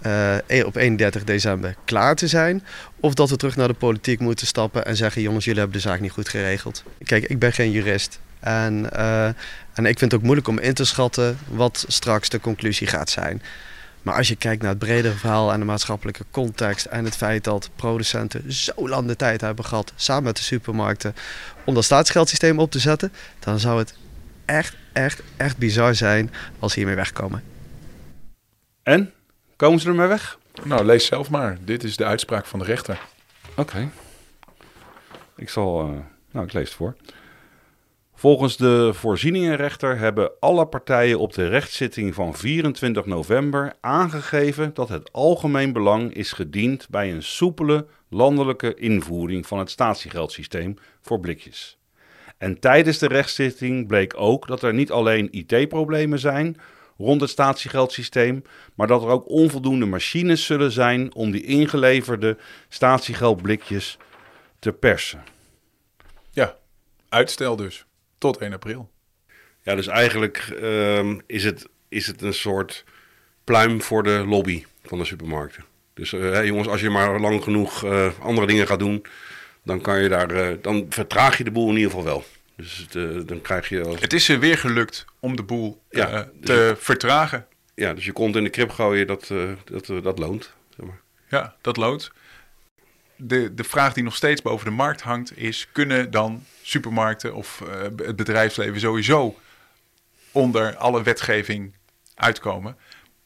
uh, 0.05 0.65
op 0.65 0.75
31 0.75 1.23
december 1.23 1.75
klaar 1.85 2.15
te 2.15 2.27
zijn. 2.27 2.63
Of 2.99 3.13
dat 3.13 3.29
we 3.29 3.35
terug 3.35 3.55
naar 3.55 3.67
de 3.67 3.73
politiek 3.73 4.19
moeten 4.19 4.47
stappen 4.47 4.85
en 4.85 4.95
zeggen: 4.95 5.21
jongens, 5.21 5.45
jullie 5.45 5.59
hebben 5.59 5.77
de 5.81 5.87
zaak 5.87 5.99
niet 5.99 6.11
goed 6.11 6.29
geregeld. 6.29 6.83
Kijk, 7.03 7.23
ik 7.23 7.39
ben 7.39 7.53
geen 7.53 7.71
jurist. 7.71 8.19
En, 8.39 8.89
uh, 8.93 9.25
en 9.73 9.85
ik 9.85 9.99
vind 9.99 10.11
het 10.11 10.13
ook 10.13 10.21
moeilijk 10.21 10.47
om 10.47 10.59
in 10.59 10.73
te 10.73 10.85
schatten 10.85 11.37
wat 11.47 11.85
straks 11.87 12.29
de 12.29 12.39
conclusie 12.39 12.87
gaat 12.87 13.09
zijn. 13.09 13.41
Maar 14.01 14.15
als 14.15 14.27
je 14.27 14.35
kijkt 14.35 14.61
naar 14.61 14.71
het 14.71 14.79
bredere 14.79 15.13
verhaal 15.13 15.53
en 15.53 15.59
de 15.59 15.65
maatschappelijke 15.65 16.25
context 16.31 16.85
en 16.85 17.05
het 17.05 17.17
feit 17.17 17.43
dat 17.43 17.69
producenten 17.75 18.53
zo 18.53 18.89
lang 18.89 19.07
de 19.07 19.15
tijd 19.15 19.41
hebben 19.41 19.65
gehad, 19.65 19.93
samen 19.95 20.23
met 20.23 20.37
de 20.37 20.43
supermarkten, 20.43 21.15
om 21.65 21.73
dat 21.73 21.83
staatsgeldsysteem 21.83 22.59
op 22.59 22.71
te 22.71 22.79
zetten, 22.79 23.11
dan 23.39 23.59
zou 23.59 23.79
het 23.79 23.93
echt, 24.45 24.75
echt, 24.93 25.21
echt 25.37 25.57
bizar 25.57 25.95
zijn 25.95 26.31
als 26.59 26.71
ze 26.73 26.79
hiermee 26.79 26.97
wegkomen. 26.97 27.43
En? 28.83 29.11
Komen 29.55 29.79
ze 29.79 29.87
ermee 29.87 30.07
weg? 30.07 30.37
Nou, 30.63 30.85
lees 30.85 31.05
zelf 31.05 31.29
maar. 31.29 31.57
Dit 31.61 31.83
is 31.83 31.97
de 31.97 32.05
uitspraak 32.05 32.45
van 32.45 32.59
de 32.59 32.65
rechter. 32.65 32.99
Oké. 33.49 33.61
Okay. 33.61 33.89
Ik 35.35 35.49
zal. 35.49 35.89
Uh, 35.89 35.97
nou, 36.31 36.45
ik 36.45 36.53
lees 36.53 36.67
het 36.67 36.77
voor. 36.77 36.95
Volgens 38.21 38.57
de 38.57 38.93
voorzieningenrechter 38.93 39.97
hebben 39.97 40.31
alle 40.39 40.65
partijen 40.65 41.19
op 41.19 41.33
de 41.33 41.47
rechtszitting 41.47 42.13
van 42.13 42.35
24 42.35 43.05
november 43.05 43.73
aangegeven 43.79 44.73
dat 44.73 44.89
het 44.89 45.11
algemeen 45.11 45.73
belang 45.73 46.13
is 46.13 46.31
gediend 46.31 46.89
bij 46.89 47.11
een 47.11 47.23
soepele 47.23 47.85
landelijke 48.09 48.73
invoering 48.73 49.47
van 49.47 49.59
het 49.59 49.69
statiegeldsysteem 49.69 50.75
voor 51.01 51.19
blikjes. 51.19 51.77
En 52.37 52.59
tijdens 52.59 52.97
de 52.97 53.07
rechtszitting 53.07 53.87
bleek 53.87 54.13
ook 54.17 54.47
dat 54.47 54.61
er 54.61 54.73
niet 54.73 54.91
alleen 54.91 55.27
IT-problemen 55.31 56.19
zijn 56.19 56.57
rond 56.97 57.21
het 57.21 57.29
statiegeldsysteem, 57.29 58.43
maar 58.75 58.87
dat 58.87 59.03
er 59.03 59.09
ook 59.09 59.29
onvoldoende 59.29 59.85
machines 59.85 60.45
zullen 60.45 60.71
zijn 60.71 61.13
om 61.15 61.31
die 61.31 61.43
ingeleverde 61.43 62.37
statiegeldblikjes 62.69 63.97
te 64.59 64.71
persen. 64.73 65.23
Ja, 66.31 66.55
uitstel 67.09 67.55
dus 67.55 67.85
tot 68.21 68.37
1 68.37 68.53
april. 68.53 68.89
Ja, 69.61 69.75
dus 69.75 69.87
eigenlijk 69.87 70.57
uh, 70.61 71.13
is, 71.25 71.43
het, 71.43 71.67
is 71.89 72.07
het 72.07 72.21
een 72.21 72.33
soort 72.33 72.83
pluim 73.43 73.81
voor 73.81 74.03
de 74.03 74.23
lobby 74.27 74.65
van 74.83 74.97
de 74.97 75.05
supermarkten. 75.05 75.63
Dus 75.93 76.11
uh, 76.11 76.45
jongens, 76.45 76.67
als 76.67 76.81
je 76.81 76.89
maar 76.89 77.19
lang 77.19 77.43
genoeg 77.43 77.85
uh, 77.85 78.07
andere 78.19 78.47
dingen 78.47 78.67
gaat 78.67 78.79
doen, 78.79 79.05
dan 79.63 79.81
kan 79.81 80.01
je 80.01 80.09
daar, 80.09 80.31
uh, 80.31 80.57
dan 80.61 80.85
vertraag 80.89 81.37
je 81.37 81.43
de 81.43 81.51
boel 81.51 81.69
in 81.69 81.75
ieder 81.75 81.89
geval 81.89 82.05
wel. 82.05 82.23
Dus 82.55 82.87
dan 83.25 83.41
krijg 83.41 83.69
je. 83.69 83.83
Als... 83.83 84.01
Het 84.01 84.13
is 84.13 84.29
er 84.29 84.39
weer 84.39 84.57
gelukt 84.57 85.05
om 85.19 85.35
de 85.35 85.43
boel 85.43 85.81
ja, 85.89 86.23
te 86.23 86.29
dus, 86.39 86.79
vertragen. 86.79 87.47
Ja, 87.75 87.93
dus 87.93 88.05
je 88.05 88.11
komt 88.11 88.35
in 88.35 88.43
de 88.43 88.49
krip 88.49 88.69
gooien, 88.69 89.07
dat, 89.07 89.31
dat, 89.65 90.03
dat 90.03 90.19
loont. 90.19 90.53
Zeg 90.77 90.85
maar. 90.85 91.01
Ja, 91.29 91.55
dat 91.61 91.77
loont. 91.77 92.11
De, 93.23 93.53
de 93.53 93.63
vraag 93.63 93.93
die 93.93 94.03
nog 94.03 94.15
steeds 94.15 94.41
boven 94.41 94.65
de 94.65 94.71
markt 94.71 95.01
hangt 95.01 95.37
is: 95.37 95.67
kunnen 95.71 96.11
dan 96.11 96.45
supermarkten 96.61 97.33
of 97.33 97.61
uh, 97.63 97.81
het 97.81 98.15
bedrijfsleven 98.15 98.79
sowieso 98.79 99.39
onder 100.31 100.75
alle 100.75 101.03
wetgeving 101.03 101.73
uitkomen. 102.15 102.77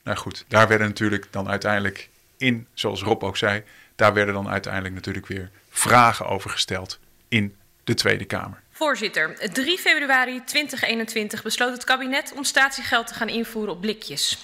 Nou 0.03 0.17
goed, 0.17 0.45
daar 0.47 0.67
werden 0.67 0.88
natuurlijk 0.88 1.27
dan 1.31 1.49
uiteindelijk 1.49 2.10
in, 2.38 2.67
zoals 2.73 3.01
Rob 3.01 3.23
ook 3.23 3.38
zei, 3.38 3.63
daar 3.95 4.13
werden 4.13 4.34
dan 4.34 4.49
uiteindelijk 4.49 4.93
natuurlijk 4.93 5.27
weer 5.27 5.49
vragen 5.69 6.27
over 6.27 6.49
gesteld 6.49 6.99
in 7.27 7.55
de 7.84 7.93
Tweede 7.93 8.25
Kamer. 8.25 8.62
Voorzitter, 8.77 9.51
3 9.53 9.77
februari 9.77 10.43
2021 10.43 11.43
besloot 11.43 11.71
het 11.71 11.83
kabinet 11.83 12.33
om 12.35 12.43
statiegeld 12.43 13.07
te 13.07 13.13
gaan 13.13 13.29
invoeren 13.29 13.73
op 13.73 13.81
blikjes. 13.81 14.38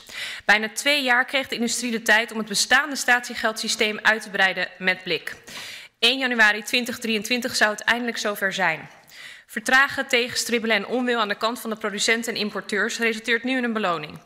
Bijna 0.45 0.69
twee 0.73 1.03
jaar 1.03 1.25
kreeg 1.25 1.47
de 1.47 1.55
industrie 1.55 1.91
de 1.91 2.01
tijd 2.01 2.31
om 2.31 2.37
het 2.37 2.47
bestaande 2.47 2.95
statiegeldsysteem 2.95 3.99
uit 4.01 4.21
te 4.21 4.29
breiden 4.29 4.67
met 4.77 5.03
blik. 5.03 5.35
1 5.99 6.17
januari 6.17 6.63
2023 6.63 7.55
zou 7.55 7.71
het 7.71 7.81
eindelijk 7.81 8.17
zover 8.17 8.53
zijn. 8.53 8.89
Vertragen, 9.45 10.07
tegenstribbelen 10.07 10.75
en 10.75 10.87
onwil 10.87 11.19
aan 11.19 11.27
de 11.27 11.35
kant 11.35 11.59
van 11.59 11.69
de 11.69 11.75
producenten 11.75 12.33
en 12.33 12.39
importeurs 12.39 12.97
resulteert 12.97 13.43
nu 13.43 13.57
in 13.57 13.63
een 13.63 13.73
beloning. 13.73 14.19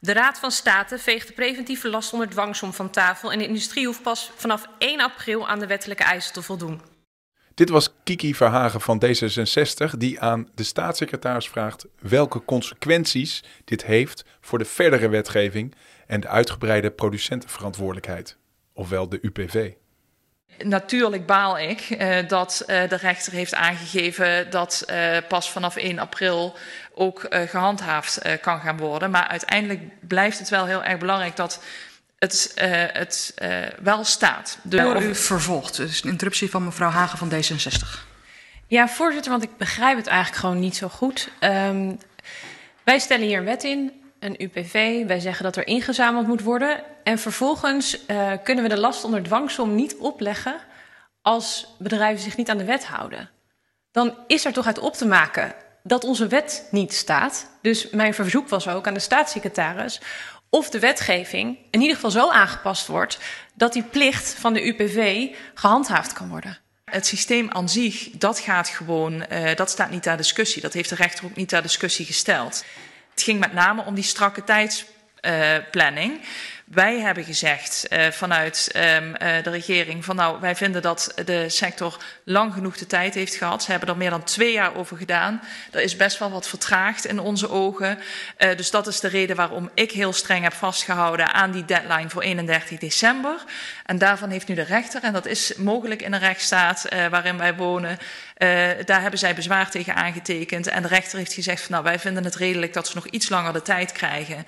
De 0.00 0.12
Raad 0.12 0.38
van 0.38 0.50
State 0.50 0.98
veegt 0.98 1.26
de 1.26 1.32
preventieve 1.32 1.88
last 1.88 2.12
onder 2.12 2.28
dwangsom 2.28 2.72
van 2.72 2.90
tafel 2.90 3.32
en 3.32 3.38
de 3.38 3.46
industrie 3.46 3.86
hoeft 3.86 4.02
pas 4.02 4.30
vanaf 4.36 4.66
1 4.78 5.00
april 5.00 5.48
aan 5.48 5.58
de 5.58 5.66
wettelijke 5.66 6.04
eisen 6.04 6.32
te 6.32 6.42
voldoen. 6.42 6.95
Dit 7.56 7.68
was 7.68 7.90
Kiki 8.04 8.34
Verhagen 8.34 8.80
van 8.80 9.02
D66 9.04 9.90
die 9.98 10.20
aan 10.20 10.48
de 10.54 10.62
staatssecretaris 10.62 11.48
vraagt 11.48 11.86
welke 11.98 12.44
consequenties 12.44 13.44
dit 13.64 13.84
heeft 13.84 14.24
voor 14.40 14.58
de 14.58 14.64
verdere 14.64 15.08
wetgeving 15.08 15.74
en 16.06 16.20
de 16.20 16.28
uitgebreide 16.28 16.90
producentenverantwoordelijkheid, 16.90 18.36
ofwel 18.72 19.08
de 19.08 19.18
UPV. 19.22 19.72
Natuurlijk 20.58 21.26
baal 21.26 21.58
ik 21.58 21.90
uh, 21.90 22.28
dat 22.28 22.64
uh, 22.66 22.88
de 22.88 22.96
rechter 22.96 23.32
heeft 23.32 23.54
aangegeven 23.54 24.50
dat 24.50 24.84
uh, 24.90 25.16
pas 25.28 25.50
vanaf 25.50 25.76
1 25.76 25.98
april 25.98 26.56
ook 26.94 27.26
gehandhaafd 27.30 28.20
kan 28.40 28.60
gaan 28.60 28.76
worden. 28.76 29.10
Maar 29.10 29.26
uiteindelijk 29.26 29.80
blijft 30.08 30.38
het 30.38 30.48
wel 30.48 30.66
heel 30.66 30.84
erg 30.84 30.98
belangrijk 30.98 31.36
dat 31.36 31.60
het, 32.18 32.52
het 32.92 33.34
wel 33.82 34.04
staat. 34.04 34.58
De, 34.62 34.76
Door 34.76 35.02
u 35.02 35.14
vervolgt. 35.14 35.76
Dus 35.76 36.04
een 36.04 36.10
interruptie 36.10 36.50
van 36.50 36.64
mevrouw 36.64 36.90
Hagen 36.90 37.18
van 37.18 37.30
D66. 37.32 38.04
Ja, 38.66 38.88
voorzitter, 38.88 39.30
want 39.30 39.42
ik 39.42 39.56
begrijp 39.56 39.96
het 39.96 40.06
eigenlijk 40.06 40.40
gewoon 40.40 40.58
niet 40.58 40.76
zo 40.76 40.88
goed. 40.88 41.28
Um, 41.40 41.98
wij 42.84 42.98
stellen 42.98 43.26
hier 43.26 43.38
een 43.38 43.44
wet 43.44 43.64
in, 43.64 43.92
een 44.20 44.42
UPV. 44.42 45.06
Wij 45.06 45.20
zeggen 45.20 45.44
dat 45.44 45.56
er 45.56 45.66
ingezameld 45.66 46.26
moet 46.26 46.42
worden. 46.42 46.82
En 47.04 47.18
vervolgens 47.18 47.98
uh, 48.06 48.32
kunnen 48.44 48.64
we 48.64 48.70
de 48.70 48.80
last 48.80 49.04
onder 49.04 49.22
dwangsom 49.22 49.74
niet 49.74 49.96
opleggen 49.96 50.56
als 51.22 51.74
bedrijven 51.78 52.22
zich 52.22 52.36
niet 52.36 52.50
aan 52.50 52.58
de 52.58 52.64
wet 52.64 52.86
houden. 52.86 53.30
Dan 53.90 54.14
is 54.26 54.44
er 54.44 54.52
toch 54.52 54.66
uit 54.66 54.78
op 54.78 54.94
te 54.94 55.06
maken 55.06 55.54
dat 55.82 56.04
onze 56.04 56.26
wet 56.26 56.68
niet 56.70 56.94
staat. 56.94 57.50
Dus 57.62 57.90
mijn 57.90 58.14
verzoek 58.14 58.48
was 58.48 58.68
ook 58.68 58.86
aan 58.86 58.94
de 58.94 59.00
staatssecretaris 59.00 60.00
of 60.50 60.70
de 60.70 60.78
wetgeving 60.78 61.58
in 61.70 61.80
ieder 61.80 61.94
geval 61.94 62.10
zo 62.10 62.30
aangepast 62.30 62.86
wordt 62.86 63.18
dat 63.54 63.72
die 63.72 63.82
plicht 63.82 64.34
van 64.38 64.52
de 64.52 64.66
UPV 64.66 65.28
gehandhaafd 65.54 66.12
kan 66.12 66.28
worden. 66.28 66.58
Het 66.84 67.06
systeem 67.06 67.50
aan 67.50 67.68
zich, 67.68 68.10
dat 68.10 68.38
gaat 68.38 68.68
gewoon, 68.68 69.24
uh, 69.32 69.54
dat 69.54 69.70
staat 69.70 69.90
niet 69.90 70.02
ter 70.02 70.16
discussie. 70.16 70.62
Dat 70.62 70.72
heeft 70.72 70.88
de 70.88 70.94
rechter 70.94 71.24
ook 71.24 71.36
niet 71.36 71.48
ter 71.48 71.62
discussie 71.62 72.06
gesteld. 72.06 72.64
Het 73.10 73.22
ging 73.22 73.40
met 73.40 73.52
name 73.52 73.84
om 73.84 73.94
die 73.94 74.04
strakke 74.04 74.44
tijdsplanning. 74.44 76.20
Wij 76.66 77.00
hebben 77.00 77.24
gezegd 77.24 77.86
uh, 77.90 78.06
vanuit 78.10 78.70
um, 78.76 79.12
de 79.42 79.50
regering 79.50 80.04
van 80.04 80.16
nou, 80.16 80.40
wij 80.40 80.56
vinden 80.56 80.82
dat 80.82 81.12
de 81.24 81.48
sector 81.48 81.96
lang 82.24 82.52
genoeg 82.52 82.76
de 82.76 82.86
tijd 82.86 83.14
heeft 83.14 83.34
gehad. 83.34 83.62
Ze 83.62 83.70
hebben 83.70 83.88
er 83.88 83.96
meer 83.96 84.10
dan 84.10 84.24
twee 84.24 84.52
jaar 84.52 84.74
over 84.74 84.96
gedaan. 84.96 85.42
Er 85.70 85.80
is 85.80 85.96
best 85.96 86.18
wel 86.18 86.30
wat 86.30 86.48
vertraagd 86.48 87.06
in 87.06 87.18
onze 87.18 87.50
ogen. 87.50 87.98
Uh, 88.38 88.56
dus 88.56 88.70
dat 88.70 88.86
is 88.86 89.00
de 89.00 89.08
reden 89.08 89.36
waarom 89.36 89.70
ik 89.74 89.92
heel 89.92 90.12
streng 90.12 90.42
heb 90.42 90.52
vastgehouden 90.52 91.32
aan 91.32 91.50
die 91.50 91.64
deadline 91.64 92.10
voor 92.10 92.22
31 92.22 92.78
december. 92.78 93.44
En 93.84 93.98
daarvan 93.98 94.30
heeft 94.30 94.48
nu 94.48 94.54
de 94.54 94.62
rechter, 94.62 95.02
en 95.02 95.12
dat 95.12 95.26
is 95.26 95.54
mogelijk 95.54 96.02
in 96.02 96.12
een 96.12 96.20
rechtsstaat 96.20 96.88
waarin 97.10 97.38
wij 97.38 97.54
wonen, 97.54 97.98
daar 98.84 99.00
hebben 99.00 99.18
zij 99.18 99.34
bezwaar 99.34 99.70
tegen 99.70 99.94
aangetekend. 99.94 100.66
En 100.66 100.82
de 100.82 100.88
rechter 100.88 101.18
heeft 101.18 101.32
gezegd 101.32 101.62
van 101.62 101.70
nou, 101.70 101.84
wij 101.84 101.98
vinden 101.98 102.24
het 102.24 102.34
redelijk 102.34 102.72
dat 102.72 102.88
ze 102.88 102.94
nog 102.94 103.06
iets 103.06 103.28
langer 103.28 103.52
de 103.52 103.62
tijd 103.62 103.92
krijgen. 103.92 104.46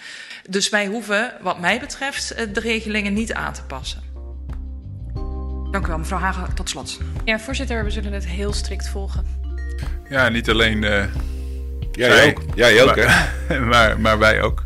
Dus 0.49 0.69
wij 0.69 0.87
hoeven, 0.87 1.33
wat 1.41 1.61
mij 1.61 1.81
betreft, 1.81 2.55
de 2.55 2.61
regelingen 2.61 3.13
niet 3.13 3.33
aan 3.33 3.53
te 3.53 3.63
passen. 3.63 4.03
Dank 5.71 5.87
u 5.87 5.89
wel, 5.89 5.99
mevrouw 5.99 6.19
Hagen. 6.19 6.55
Tot 6.55 6.69
slot. 6.69 6.99
Ja, 7.25 7.39
voorzitter, 7.39 7.85
we 7.85 7.91
zullen 7.91 8.13
het 8.13 8.27
heel 8.27 8.53
strikt 8.53 8.89
volgen. 8.89 9.27
Ja, 10.09 10.29
niet 10.29 10.51
alleen. 10.51 10.83
Uh, 10.83 11.05
jij 11.93 12.11
zij, 12.11 12.29
ook. 12.29 12.43
Jij 12.55 12.83
ook, 12.83 12.97
maar, 12.97 13.33
hè? 13.47 13.61
Maar, 13.71 14.01
maar 14.01 14.19
wij 14.19 14.43
ook. 14.43 14.65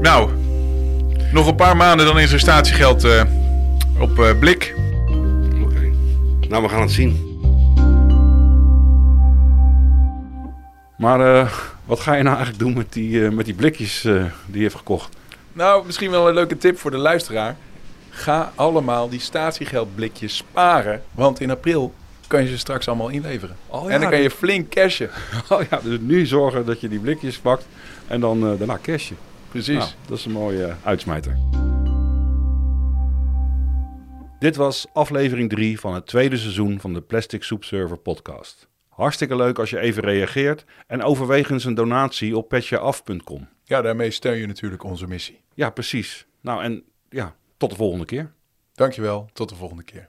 Nou, 0.00 0.30
nog 1.32 1.46
een 1.46 1.54
paar 1.54 1.76
maanden 1.76 2.06
dan 2.06 2.18
is 2.18 2.32
er 2.32 2.40
statiegeld 2.40 3.04
uh, 3.04 3.22
op 3.98 4.18
uh, 4.18 4.38
blik. 4.38 4.74
Oké. 4.76 5.62
Okay. 5.62 5.92
Nou, 6.48 6.62
we 6.62 6.68
gaan 6.68 6.80
het 6.80 6.90
zien. 6.90 7.31
Maar 10.96 11.52
wat 11.84 12.00
ga 12.00 12.14
je 12.14 12.22
nou 12.22 12.36
eigenlijk 12.36 12.64
doen 12.64 12.74
met 12.74 12.92
die, 12.92 13.30
met 13.30 13.44
die 13.44 13.54
blikjes 13.54 14.00
die 14.02 14.22
je 14.52 14.58
heeft 14.58 14.74
gekocht? 14.74 15.16
Nou, 15.52 15.86
misschien 15.86 16.10
wel 16.10 16.28
een 16.28 16.34
leuke 16.34 16.58
tip 16.58 16.78
voor 16.78 16.90
de 16.90 16.96
luisteraar. 16.96 17.56
Ga 18.10 18.52
allemaal 18.54 19.08
die 19.08 19.20
statiegeldblikjes 19.20 20.36
sparen. 20.36 21.02
Want 21.12 21.40
in 21.40 21.50
april 21.50 21.94
kan 22.26 22.42
je 22.42 22.48
ze 22.48 22.58
straks 22.58 22.88
allemaal 22.88 23.08
inleveren. 23.08 23.56
Oh, 23.66 23.88
ja, 23.88 23.94
en 23.94 24.00
dan 24.00 24.10
kan 24.10 24.20
je 24.20 24.30
flink 24.30 24.70
cashen. 24.70 25.10
Oh 25.48 25.62
ja, 25.70 25.80
dus 25.82 25.98
nu 26.00 26.26
zorgen 26.26 26.66
dat 26.66 26.80
je 26.80 26.88
die 26.88 26.98
blikjes 26.98 27.38
pakt 27.38 27.66
en 28.06 28.20
dan 28.20 28.52
uh, 28.52 28.58
daarna 28.58 28.78
cashen. 28.82 29.16
Precies. 29.48 29.76
Nou, 29.76 29.90
dat 30.06 30.18
is 30.18 30.24
een 30.24 30.32
mooie 30.32 30.66
uh, 30.66 30.74
uitsmijter. 30.82 31.38
Dit 34.38 34.56
was 34.56 34.86
aflevering 34.92 35.50
3 35.50 35.80
van 35.80 35.94
het 35.94 36.06
tweede 36.06 36.36
seizoen 36.36 36.80
van 36.80 36.94
de 36.94 37.00
Plastic 37.00 37.42
Soup 37.42 37.64
Server 37.64 37.96
podcast. 37.96 38.68
Hartstikke 38.94 39.36
leuk 39.36 39.58
als 39.58 39.70
je 39.70 39.78
even 39.78 40.02
reageert 40.02 40.64
en 40.86 41.02
overwegens 41.02 41.64
een 41.64 41.74
donatie 41.74 42.36
op 42.36 42.48
petjeaf.com. 42.48 43.48
Ja, 43.64 43.82
daarmee 43.82 44.10
steun 44.10 44.38
je 44.38 44.46
natuurlijk 44.46 44.84
onze 44.84 45.06
missie. 45.06 45.40
Ja, 45.54 45.70
precies. 45.70 46.26
Nou 46.40 46.62
en 46.62 46.84
ja, 47.08 47.36
tot 47.56 47.70
de 47.70 47.76
volgende 47.76 48.04
keer. 48.04 48.32
Dankjewel, 48.74 49.28
tot 49.32 49.48
de 49.48 49.54
volgende 49.54 49.82
keer. 49.82 50.08